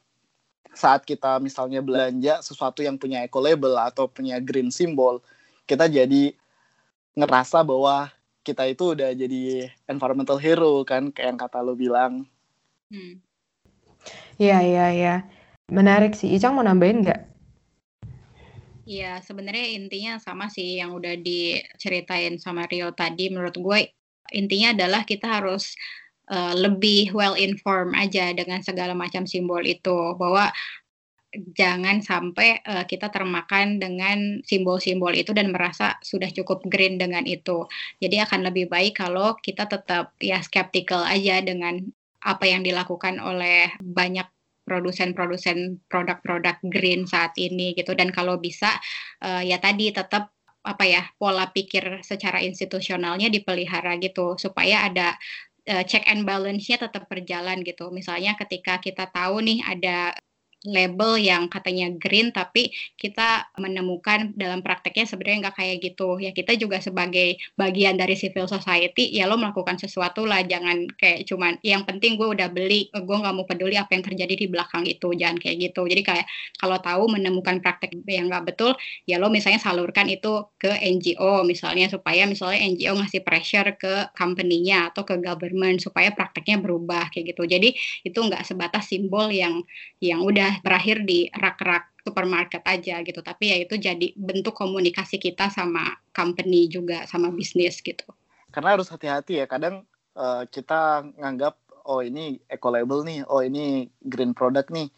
saat 0.75 1.07
kita 1.07 1.41
misalnya 1.41 1.81
belanja 1.81 2.45
sesuatu 2.45 2.85
yang 2.85 3.01
punya 3.01 3.25
eco 3.25 3.41
label 3.41 3.79
atau 3.81 4.05
punya 4.05 4.37
green 4.43 4.69
symbol 4.69 5.25
kita 5.65 5.89
jadi 5.89 6.37
ngerasa 7.17 7.65
bahwa 7.65 8.13
kita 8.45 8.69
itu 8.69 8.93
udah 8.93 9.17
jadi 9.17 9.73
environmental 9.89 10.37
hero 10.37 10.85
kan 10.85 11.09
kayak 11.09 11.35
yang 11.35 11.41
kata 11.41 11.65
lo 11.65 11.73
bilang. 11.73 12.29
Hmm. 12.93 13.25
Iya 14.37 14.59
iya 14.61 14.87
iya 14.93 15.15
menarik 15.73 16.13
sih. 16.13 16.29
Icang 16.29 16.53
mau 16.53 16.67
nambahin 16.67 17.01
nggak? 17.01 17.34
Iya, 18.85 19.25
sebenarnya 19.25 19.67
intinya 19.81 20.13
sama 20.21 20.53
sih 20.53 20.77
yang 20.77 20.93
udah 20.93 21.17
diceritain 21.17 22.37
sama 22.37 22.69
Rio 22.69 22.93
tadi. 22.93 23.33
Menurut 23.33 23.57
gue 23.57 23.79
intinya 24.37 24.77
adalah 24.77 25.09
kita 25.09 25.41
harus 25.41 25.73
uh, 26.29 26.53
lebih 26.53 27.17
well 27.17 27.33
informed 27.33 27.97
aja 27.97 28.37
dengan 28.37 28.61
segala 28.61 28.93
macam 28.93 29.25
simbol 29.25 29.65
itu 29.65 30.13
bahwa 30.21 30.53
jangan 31.57 32.05
sampai 32.05 32.61
uh, 32.63 32.85
kita 32.85 33.09
termakan 33.09 33.81
dengan 33.81 34.45
simbol-simbol 34.45 35.17
itu 35.17 35.33
dan 35.33 35.51
merasa 35.51 35.97
sudah 36.05 36.29
cukup 36.29 36.61
green 36.69 37.01
dengan 37.01 37.25
itu. 37.25 37.65
Jadi 38.05 38.21
akan 38.21 38.41
lebih 38.53 38.69
baik 38.69 39.01
kalau 39.01 39.33
kita 39.41 39.65
tetap 39.65 40.13
ya 40.21 40.45
skeptical 40.45 41.03
aja 41.09 41.41
dengan 41.41 41.81
apa 42.25 42.45
yang 42.49 42.61
dilakukan 42.65 43.17
oleh 43.21 43.73
banyak 43.81 44.29
produsen-produsen 44.65 45.85
produk-produk 45.87 46.57
green 46.73 47.05
saat 47.05 47.37
ini 47.37 47.77
gitu 47.77 47.93
dan 47.93 48.11
kalau 48.11 48.41
bisa 48.41 48.75
uh, 49.21 49.45
ya 49.45 49.61
tadi 49.61 49.93
tetap 49.93 50.33
apa 50.65 50.85
ya 50.89 51.03
pola 51.21 51.53
pikir 51.53 52.01
secara 52.01 52.41
institusionalnya 52.41 53.29
dipelihara 53.29 54.01
gitu 54.01 54.41
supaya 54.41 54.89
ada 54.89 55.13
uh, 55.69 55.85
check 55.85 56.09
and 56.09 56.25
balance-nya 56.25 56.81
tetap 56.81 57.05
berjalan 57.09 57.61
gitu. 57.61 57.93
Misalnya 57.93 58.33
ketika 58.41 58.81
kita 58.81 59.09
tahu 59.13 59.45
nih 59.45 59.61
ada 59.61 60.17
label 60.65 61.21
yang 61.21 61.47
katanya 61.53 61.93
green 62.01 62.33
tapi 62.33 62.73
kita 62.97 63.53
menemukan 63.61 64.33
dalam 64.35 64.65
prakteknya 64.65 65.05
sebenarnya 65.05 65.49
nggak 65.49 65.57
kayak 65.61 65.77
gitu. 65.85 66.17
Ya 66.19 66.33
kita 66.33 66.57
juga 66.57 66.81
sebagai 66.81 67.37
bagian 67.55 68.01
dari 68.01 68.17
civil 68.17 68.49
society 68.49 69.13
ya 69.13 69.29
lo 69.29 69.37
melakukan 69.37 69.77
sesuatu 69.77 70.25
lah 70.25 70.41
jangan 70.45 70.89
kayak 70.97 71.29
cuman 71.29 71.61
yang 71.61 71.85
penting 71.85 72.17
gue 72.17 72.25
udah 72.25 72.49
beli 72.49 72.89
gue 72.91 73.17
nggak 73.17 73.35
mau 73.37 73.45
peduli 73.45 73.77
apa 73.77 73.93
yang 73.93 74.05
terjadi 74.05 74.35
di 74.35 74.47
belakang 74.49 74.89
itu 74.89 75.13
jangan 75.13 75.37
kayak 75.37 75.71
gitu. 75.71 75.85
Jadi 75.85 76.03
kayak 76.03 76.27
kalau 76.57 76.81
tahu 76.81 77.13
menemukan 77.13 77.61
praktek 77.61 77.93
yang 78.09 78.33
nggak 78.33 78.57
betul 78.57 78.73
ya 79.05 79.21
lo 79.21 79.29
misalnya 79.29 79.61
salurkan 79.61 80.09
itu 80.09 80.49
ke 80.57 80.73
NGO 80.81 81.45
misalnya 81.45 81.93
supaya 81.93 82.25
misalnya 82.25 82.65
NGO 82.65 82.97
ngasih 82.97 83.21
pressure 83.21 83.77
ke 83.77 84.09
company-nya 84.17 84.91
atau 84.93 85.05
ke 85.05 85.21
government 85.21 85.85
supaya 85.85 86.09
prakteknya 86.17 86.57
berubah 86.59 87.13
kayak 87.13 87.37
gitu. 87.37 87.45
Jadi 87.45 87.77
itu 88.07 88.19
nggak 88.19 88.43
sebatas 88.49 88.89
simbol 88.89 89.29
yang 89.29 89.61
yang 90.01 90.21
udah 90.25 90.54
berakhir 90.63 91.03
di 91.03 91.27
rak-rak 91.33 91.95
supermarket 92.05 92.61
aja 92.69 93.01
gitu 93.01 93.25
tapi 93.25 93.51
ya 93.51 93.57
itu 93.65 93.81
jadi 93.81 94.13
bentuk 94.15 94.53
komunikasi 94.53 95.17
kita 95.17 95.49
sama 95.49 95.97
company 96.13 96.69
juga 96.69 97.09
sama 97.09 97.33
bisnis 97.33 97.81
gitu 97.81 98.05
karena 98.53 98.77
harus 98.77 98.93
hati-hati 98.93 99.41
ya 99.41 99.47
kadang 99.49 99.89
uh, 100.15 100.45
kita 100.47 101.09
nganggap 101.17 101.57
oh 101.89 102.05
ini 102.05 102.39
eco 102.47 102.69
label 102.69 103.03
nih 103.09 103.25
oh 103.25 103.41
ini 103.41 103.89
green 104.05 104.37
product 104.37 104.69
nih 104.69 104.93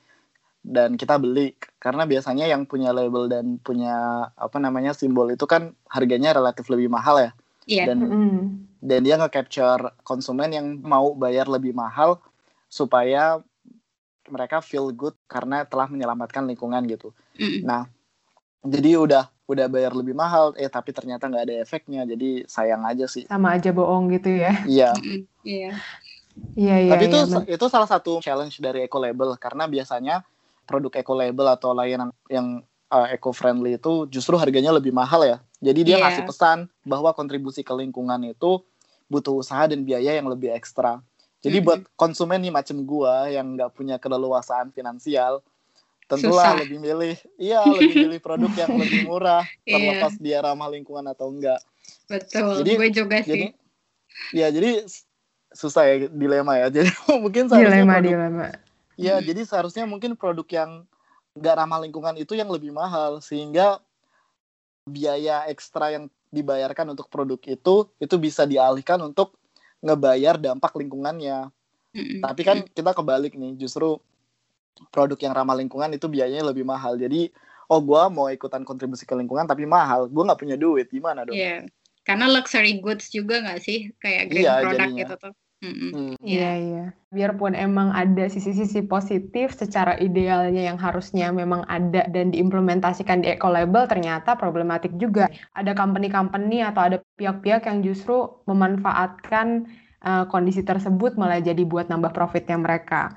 dan 0.67 0.99
kita 0.99 1.15
beli 1.23 1.55
karena 1.79 2.03
biasanya 2.11 2.51
yang 2.51 2.67
punya 2.67 2.91
label 2.91 3.31
dan 3.31 3.63
punya 3.63 4.27
apa 4.35 4.59
namanya 4.59 4.91
simbol 4.91 5.31
itu 5.31 5.47
kan 5.47 5.79
harganya 5.87 6.35
relatif 6.35 6.67
lebih 6.67 6.91
mahal 6.91 7.23
ya 7.23 7.31
yeah. 7.71 7.87
dan 7.87 8.03
mm. 8.03 8.41
dan 8.83 9.01
dia 9.07 9.15
nge-capture 9.15 9.95
konsumen 10.03 10.51
yang 10.51 10.83
mau 10.83 11.15
bayar 11.15 11.47
lebih 11.47 11.71
mahal 11.71 12.19
supaya 12.67 13.39
mereka 14.29 14.61
feel 14.61 14.91
good 14.93 15.15
karena 15.31 15.63
telah 15.67 15.87
menyelamatkan 15.91 16.45
lingkungan 16.47 16.83
gitu. 16.87 17.15
Mm. 17.39 17.63
Nah, 17.65 17.83
jadi 18.67 18.99
udah 18.99 19.25
udah 19.47 19.67
bayar 19.71 19.95
lebih 19.95 20.13
mahal, 20.13 20.51
eh 20.59 20.67
tapi 20.67 20.91
ternyata 20.91 21.31
nggak 21.31 21.45
ada 21.47 21.55
efeknya, 21.63 22.03
jadi 22.03 22.45
sayang 22.51 22.83
aja 22.83 23.07
sih. 23.07 23.31
Sama 23.31 23.55
aja 23.55 23.71
bohong 23.71 24.11
gitu 24.11 24.35
ya? 24.35 24.53
Iya. 24.67 24.91
Iya. 25.47 25.73
Iya 26.59 26.77
iya. 26.83 26.93
Tapi 26.93 27.05
itu 27.09 27.19
ya, 27.19 27.41
itu 27.49 27.65
salah 27.71 27.89
satu 27.89 28.21
challenge 28.21 28.61
dari 28.61 28.85
eco 28.85 29.01
label 29.01 29.39
karena 29.41 29.65
biasanya 29.71 30.21
produk 30.69 30.93
eco 30.99 31.15
label 31.17 31.47
atau 31.49 31.73
layanan 31.73 32.11
yang 32.29 32.61
uh, 32.93 33.07
eco 33.09 33.33
friendly 33.33 33.79
itu 33.79 34.05
justru 34.11 34.37
harganya 34.37 34.75
lebih 34.75 34.93
mahal 34.93 35.23
ya. 35.25 35.39
Jadi 35.63 35.81
dia 35.87 35.97
yeah. 35.97 36.03
ngasih 36.05 36.29
pesan 36.29 36.59
bahwa 36.85 37.15
kontribusi 37.17 37.65
ke 37.65 37.73
lingkungan 37.73 38.21
itu 38.27 38.61
butuh 39.07 39.41
usaha 39.41 39.65
dan 39.71 39.87
biaya 39.87 40.19
yang 40.19 40.29
lebih 40.29 40.53
ekstra. 40.53 41.01
Jadi 41.45 41.59
buat 41.63 41.81
konsumen 41.95 42.41
nih 42.43 42.53
macam 42.55 42.77
gua 42.83 43.29
yang 43.29 43.55
nggak 43.55 43.71
punya 43.77 43.97
keleluasaan 44.01 44.73
finansial, 44.73 45.45
tentulah 46.09 46.57
Susah. 46.57 46.61
lebih 46.63 46.79
milih, 46.81 47.15
iya 47.37 47.61
lebih 47.63 47.95
milih 48.09 48.21
produk 48.23 48.53
yang 48.57 48.73
lebih 48.79 49.07
murah, 49.07 49.45
iya. 49.63 49.77
terlepas 49.77 50.15
yeah. 50.19 50.23
dia 50.23 50.39
ramah 50.43 50.69
lingkungan 50.73 51.07
atau 51.07 51.31
enggak. 51.31 51.61
Betul. 52.11 52.63
Jadi, 52.65 52.71
gue 52.75 52.89
juga 52.91 53.17
sih. 53.23 53.31
Jadi, 53.31 53.47
ya 54.35 54.47
jadi 54.51 54.71
susah 55.55 55.83
ya 55.87 55.95
dilema 56.11 56.59
ya. 56.59 56.67
Jadi 56.75 56.91
mungkin 57.21 57.47
seharusnya 57.47 57.83
dilema 57.83 57.95
produk, 57.99 58.11
dilema. 58.11 58.47
Ya 58.97 59.21
hmm. 59.21 59.29
jadi 59.29 59.41
seharusnya 59.45 59.85
mungkin 59.85 60.17
produk 60.17 60.49
yang 60.49 60.71
nggak 61.37 61.55
ramah 61.61 61.85
lingkungan 61.85 62.17
itu 62.17 62.33
yang 62.33 62.49
lebih 62.49 62.73
mahal 62.73 63.21
sehingga 63.21 63.77
biaya 64.89 65.45
ekstra 65.53 65.93
yang 65.93 66.09
dibayarkan 66.33 66.97
untuk 66.97 67.13
produk 67.13 67.37
itu 67.45 67.93
itu 68.01 68.17
bisa 68.17 68.49
dialihkan 68.49 68.97
untuk 69.05 69.37
ngebayar 69.87 70.35
dampak 70.37 70.75
lingkungannya. 70.75 71.49
Mm-hmm. 71.97 72.21
Tapi 72.21 72.43
kan 72.43 72.59
kita 72.67 72.91
kebalik 72.93 73.39
nih, 73.39 73.57
justru 73.57 73.97
produk 74.93 75.17
yang 75.17 75.33
ramah 75.33 75.57
lingkungan 75.57 75.89
itu 75.95 76.11
biayanya 76.11 76.53
lebih 76.53 76.67
mahal. 76.67 76.99
Jadi, 77.01 77.33
oh 77.73 77.81
gue 77.81 78.03
mau 78.13 78.29
ikutan 78.29 78.67
kontribusi 78.67 79.09
ke 79.09 79.15
lingkungan 79.17 79.47
tapi 79.47 79.65
mahal, 79.65 80.11
gue 80.11 80.23
nggak 80.23 80.41
punya 80.41 80.57
duit, 80.59 80.91
gimana 80.93 81.25
dong? 81.25 81.33
Iya, 81.33 81.63
yeah. 81.65 81.71
karena 82.05 82.29
luxury 82.29 82.83
goods 82.83 83.09
juga 83.09 83.41
nggak 83.41 83.61
sih, 83.63 83.95
kayak 84.03 84.29
green 84.29 84.45
yeah, 84.45 84.61
product 84.61 84.81
jadinya. 84.83 85.01
gitu 85.01 85.15
tuh. 85.17 85.35
Mm-hmm. 85.65 86.21
Iya 86.21 86.53
iya. 86.61 86.85
Biarpun 87.09 87.57
emang 87.57 87.89
ada 87.97 88.29
sisi-sisi 88.29 88.85
positif 88.85 89.57
secara 89.57 89.97
idealnya 89.97 90.69
yang 90.69 90.77
harusnya 90.77 91.33
memang 91.33 91.65
ada 91.65 92.05
dan 92.13 92.29
diimplementasikan 92.29 93.25
di 93.25 93.33
eco 93.33 93.49
label 93.49 93.89
ternyata 93.89 94.37
problematik 94.37 94.93
juga. 95.01 95.33
Ada 95.57 95.73
company-company 95.73 96.61
atau 96.61 96.83
ada 96.93 96.97
pihak-pihak 97.17 97.65
yang 97.73 97.81
justru 97.81 98.29
memanfaatkan 98.45 99.65
uh, 100.05 100.29
kondisi 100.29 100.61
tersebut 100.61 101.17
malah 101.17 101.41
jadi 101.41 101.65
buat 101.65 101.89
nambah 101.89 102.13
profitnya 102.13 102.61
mereka. 102.61 103.17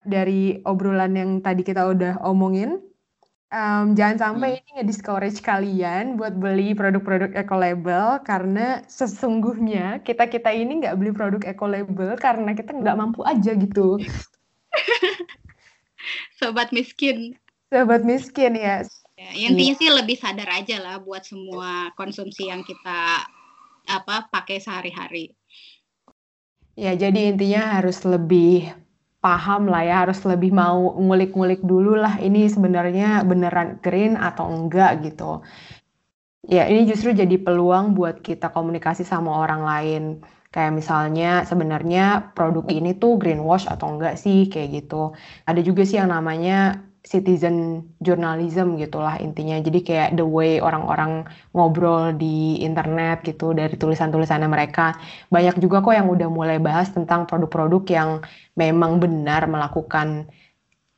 Dari 0.00 0.62
obrolan 0.62 1.12
yang 1.18 1.30
tadi 1.42 1.66
kita 1.66 1.90
udah 1.90 2.22
omongin, 2.22 2.78
um, 3.50 3.92
jangan 3.98 4.16
sampai 4.18 4.48
hmm. 4.50 4.58
ini 4.62 4.70
nge-discourage 4.80 5.38
kalian 5.42 6.16
buat 6.16 6.34
beli 6.38 6.72
produk-produk 6.72 7.34
eco 7.34 7.56
label 7.58 8.22
karena 8.22 8.82
sesungguhnya 8.86 10.00
kita 10.06 10.30
kita 10.30 10.50
ini 10.54 10.82
nggak 10.82 10.96
beli 10.96 11.12
produk 11.12 11.42
eco 11.44 11.66
label 11.66 12.16
karena 12.16 12.54
kita 12.54 12.74
nggak 12.74 12.96
mampu 12.98 13.26
aja 13.26 13.52
gitu. 13.54 13.98
Sobat 16.38 16.72
miskin. 16.72 17.36
Sobat 17.68 18.02
miskin 18.06 18.56
ya. 18.56 18.82
ya 19.20 19.30
intinya 19.36 19.74
sih 19.76 19.90
lebih 19.92 20.16
sadar 20.16 20.48
aja 20.48 20.80
lah 20.80 20.96
buat 20.96 21.22
semua 21.28 21.92
konsumsi 21.92 22.48
yang 22.48 22.64
kita 22.64 23.28
apa 23.90 24.30
pakai 24.32 24.62
sehari-hari. 24.62 25.36
Ya, 26.78 26.96
jadi 26.96 27.34
intinya 27.34 27.76
harus 27.76 28.00
lebih 28.08 28.72
paham 29.24 29.68
lah 29.72 29.82
ya 29.84 29.94
harus 30.08 30.18
lebih 30.24 30.50
mau 30.52 30.96
ngulik-ngulik 30.96 31.60
dulu 31.60 31.92
lah 32.04 32.16
ini 32.26 32.48
sebenarnya 32.48 33.20
beneran 33.30 33.76
green 33.84 34.16
atau 34.16 34.48
enggak 34.48 34.90
gitu. 35.04 35.44
Ya 36.48 36.64
ini 36.72 36.88
justru 36.88 37.12
jadi 37.12 37.36
peluang 37.36 37.92
buat 37.92 38.24
kita 38.24 38.48
komunikasi 38.56 39.04
sama 39.04 39.30
orang 39.44 39.62
lain. 39.70 40.02
Kayak 40.50 40.72
misalnya 40.80 41.46
sebenarnya 41.46 42.32
produk 42.34 42.64
ini 42.72 42.90
tuh 42.98 43.20
greenwash 43.20 43.70
atau 43.70 43.86
enggak 43.92 44.16
sih 44.18 44.48
kayak 44.52 44.68
gitu. 44.82 45.12
Ada 45.48 45.60
juga 45.68 45.82
sih 45.86 46.00
yang 46.00 46.10
namanya 46.16 46.89
citizen 47.00 47.86
journalism 48.04 48.76
gitulah 48.76 49.16
intinya. 49.16 49.56
Jadi 49.60 49.80
kayak 49.80 50.08
the 50.20 50.26
way 50.26 50.60
orang-orang 50.60 51.24
ngobrol 51.56 52.12
di 52.12 52.60
internet 52.60 53.24
gitu 53.24 53.56
dari 53.56 53.72
tulisan-tulisannya 53.74 54.48
mereka. 54.48 54.96
Banyak 55.32 55.56
juga 55.58 55.80
kok 55.80 55.96
yang 55.96 56.08
udah 56.12 56.28
mulai 56.28 56.60
bahas 56.60 56.92
tentang 56.92 57.24
produk-produk 57.24 57.82
yang 57.88 58.10
memang 58.54 59.00
benar 59.00 59.48
melakukan 59.48 60.28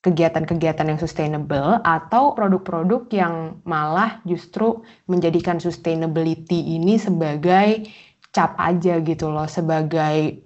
kegiatan-kegiatan 0.03 0.91
yang 0.91 0.99
sustainable 0.99 1.79
atau 1.87 2.35
produk-produk 2.35 3.07
yang 3.15 3.63
malah 3.63 4.19
justru 4.27 4.83
menjadikan 5.07 5.63
sustainability 5.63 6.75
ini 6.75 6.99
sebagai 6.99 7.87
cap 8.35 8.59
aja 8.59 8.99
gitu 8.99 9.31
loh, 9.31 9.47
sebagai 9.47 10.43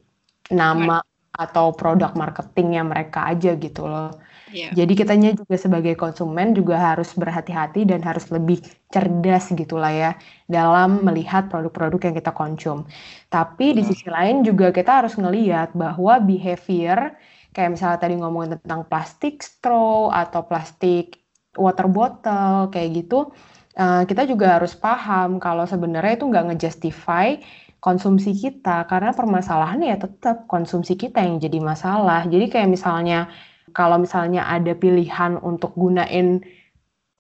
nama 0.53 1.01
atau 1.33 1.73
produk 1.73 2.13
marketingnya 2.13 2.85
mereka 2.85 3.33
aja 3.33 3.57
gitu 3.57 3.89
loh. 3.89 4.13
Yeah. 4.57 4.73
Jadi 4.73 4.93
kitanya 4.97 5.31
juga 5.37 5.61
sebagai 5.61 5.93
konsumen 6.01 6.57
juga 6.57 6.81
harus 6.81 7.13
berhati-hati 7.13 7.85
dan 7.85 8.01
harus 8.01 8.25
lebih 8.33 8.65
cerdas 8.89 9.53
gitulah 9.53 9.93
ya 9.93 10.11
dalam 10.49 11.05
melihat 11.05 11.53
produk-produk 11.53 12.09
yang 12.09 12.17
kita 12.17 12.33
konsum. 12.33 12.89
Tapi 13.29 13.77
di 13.77 13.85
sisi 13.85 14.09
lain 14.09 14.41
juga 14.41 14.73
kita 14.73 15.05
harus 15.05 15.21
ngelihat 15.21 15.77
bahwa 15.77 16.17
behavior 16.25 17.13
kayak 17.53 17.77
misalnya 17.77 18.01
tadi 18.01 18.17
ngomongin 18.17 18.57
tentang 18.57 18.89
plastik 18.89 19.45
straw 19.45 20.09
atau 20.09 20.45
plastik 20.49 21.21
water 21.57 21.89
bottle 21.89 22.69
kayak 22.73 23.05
gitu, 23.05 23.33
uh, 23.77 24.05
kita 24.05 24.29
juga 24.29 24.61
harus 24.61 24.77
paham 24.77 25.41
kalau 25.41 25.65
sebenarnya 25.65 26.21
itu 26.21 26.25
nggak 26.29 26.53
ngejustify 26.53 27.41
konsumsi 27.81 28.35
kita 28.35 28.89
karena 28.91 29.15
permasalahannya 29.15 29.95
ya 29.95 29.99
tetap 30.01 30.51
konsumsi 30.51 30.99
kita 30.99 31.23
yang 31.23 31.41
jadi 31.41 31.63
masalah. 31.63 32.27
Jadi 32.27 32.51
kayak 32.51 32.69
misalnya 32.73 33.31
kalau 33.77 34.01
misalnya 34.01 34.49
ada 34.49 34.73
pilihan 34.73 35.37
untuk 35.45 35.77
gunain 35.77 36.41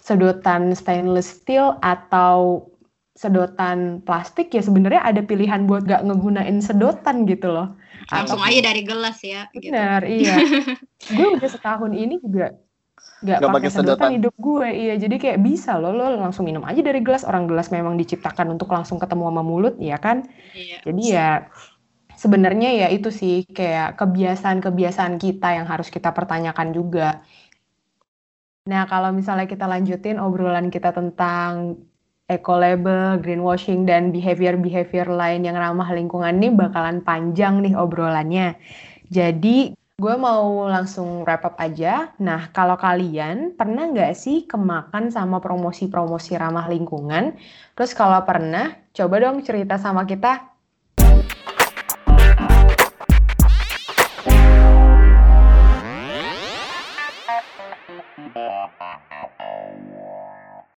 sedotan 0.00 0.72
stainless 0.72 1.44
steel 1.44 1.76
atau 1.84 2.64
sedotan 3.16 4.00
plastik 4.04 4.52
ya 4.52 4.64
sebenarnya 4.64 5.04
ada 5.04 5.20
pilihan 5.20 5.68
buat 5.68 5.84
gak 5.84 6.04
ngegunain 6.04 6.60
sedotan 6.64 7.28
gitu 7.28 7.52
loh. 7.52 7.76
Langsung 8.08 8.40
atau, 8.40 8.48
aja 8.48 8.60
dari 8.72 8.82
gelas 8.84 9.20
ya. 9.20 9.48
Gitu. 9.52 9.68
Benar, 9.68 10.04
gitu. 10.04 10.24
iya. 10.24 10.36
gue 11.16 11.26
udah 11.40 11.48
setahun 11.48 11.92
ini 11.96 12.20
juga 12.20 12.56
gak, 13.24 13.40
gak 13.40 13.50
pakai 13.56 13.70
sedotan. 13.72 13.88
sedotan 13.96 14.10
hidup 14.20 14.34
gue, 14.36 14.68
iya. 14.68 14.94
Jadi 15.00 15.16
kayak 15.16 15.38
bisa 15.40 15.80
loh, 15.80 15.96
lo 15.96 16.12
langsung 16.12 16.44
minum 16.44 16.64
aja 16.64 16.80
dari 16.84 17.00
gelas. 17.00 17.24
Orang 17.24 17.48
gelas 17.48 17.72
memang 17.72 17.96
diciptakan 17.96 18.52
untuk 18.52 18.68
langsung 18.68 19.00
ketemu 19.00 19.32
sama 19.32 19.42
mulut, 19.44 19.74
ya 19.80 19.96
kan? 19.96 20.28
Iya. 20.52 20.78
Jadi 20.84 21.02
ya 21.08 21.28
sebenarnya 22.16 22.68
ya 22.84 22.88
itu 22.90 23.12
sih 23.12 23.44
kayak 23.46 24.00
kebiasaan-kebiasaan 24.00 25.20
kita 25.20 25.48
yang 25.60 25.66
harus 25.68 25.88
kita 25.92 26.10
pertanyakan 26.10 26.72
juga. 26.72 27.20
Nah, 28.66 28.82
kalau 28.90 29.14
misalnya 29.14 29.46
kita 29.46 29.68
lanjutin 29.70 30.18
obrolan 30.18 30.74
kita 30.74 30.90
tentang 30.90 31.78
eco 32.26 32.58
label, 32.58 33.22
greenwashing 33.22 33.86
dan 33.86 34.10
behavior-behavior 34.10 35.06
lain 35.06 35.46
yang 35.46 35.54
ramah 35.54 35.86
lingkungan 35.94 36.34
ini 36.42 36.50
bakalan 36.50 36.98
panjang 37.06 37.62
nih 37.62 37.78
obrolannya. 37.78 38.58
Jadi 39.06 39.78
gue 39.96 40.14
mau 40.18 40.66
langsung 40.66 41.22
wrap 41.22 41.46
up 41.46 41.56
aja. 41.62 42.10
Nah, 42.18 42.50
kalau 42.50 42.74
kalian 42.74 43.54
pernah 43.54 43.86
nggak 43.86 44.12
sih 44.18 44.50
kemakan 44.50 45.14
sama 45.14 45.38
promosi-promosi 45.38 46.34
ramah 46.34 46.66
lingkungan? 46.66 47.38
Terus 47.78 47.94
kalau 47.94 48.18
pernah, 48.26 48.74
coba 48.90 49.14
dong 49.22 49.46
cerita 49.46 49.78
sama 49.78 50.02
kita 50.10 50.55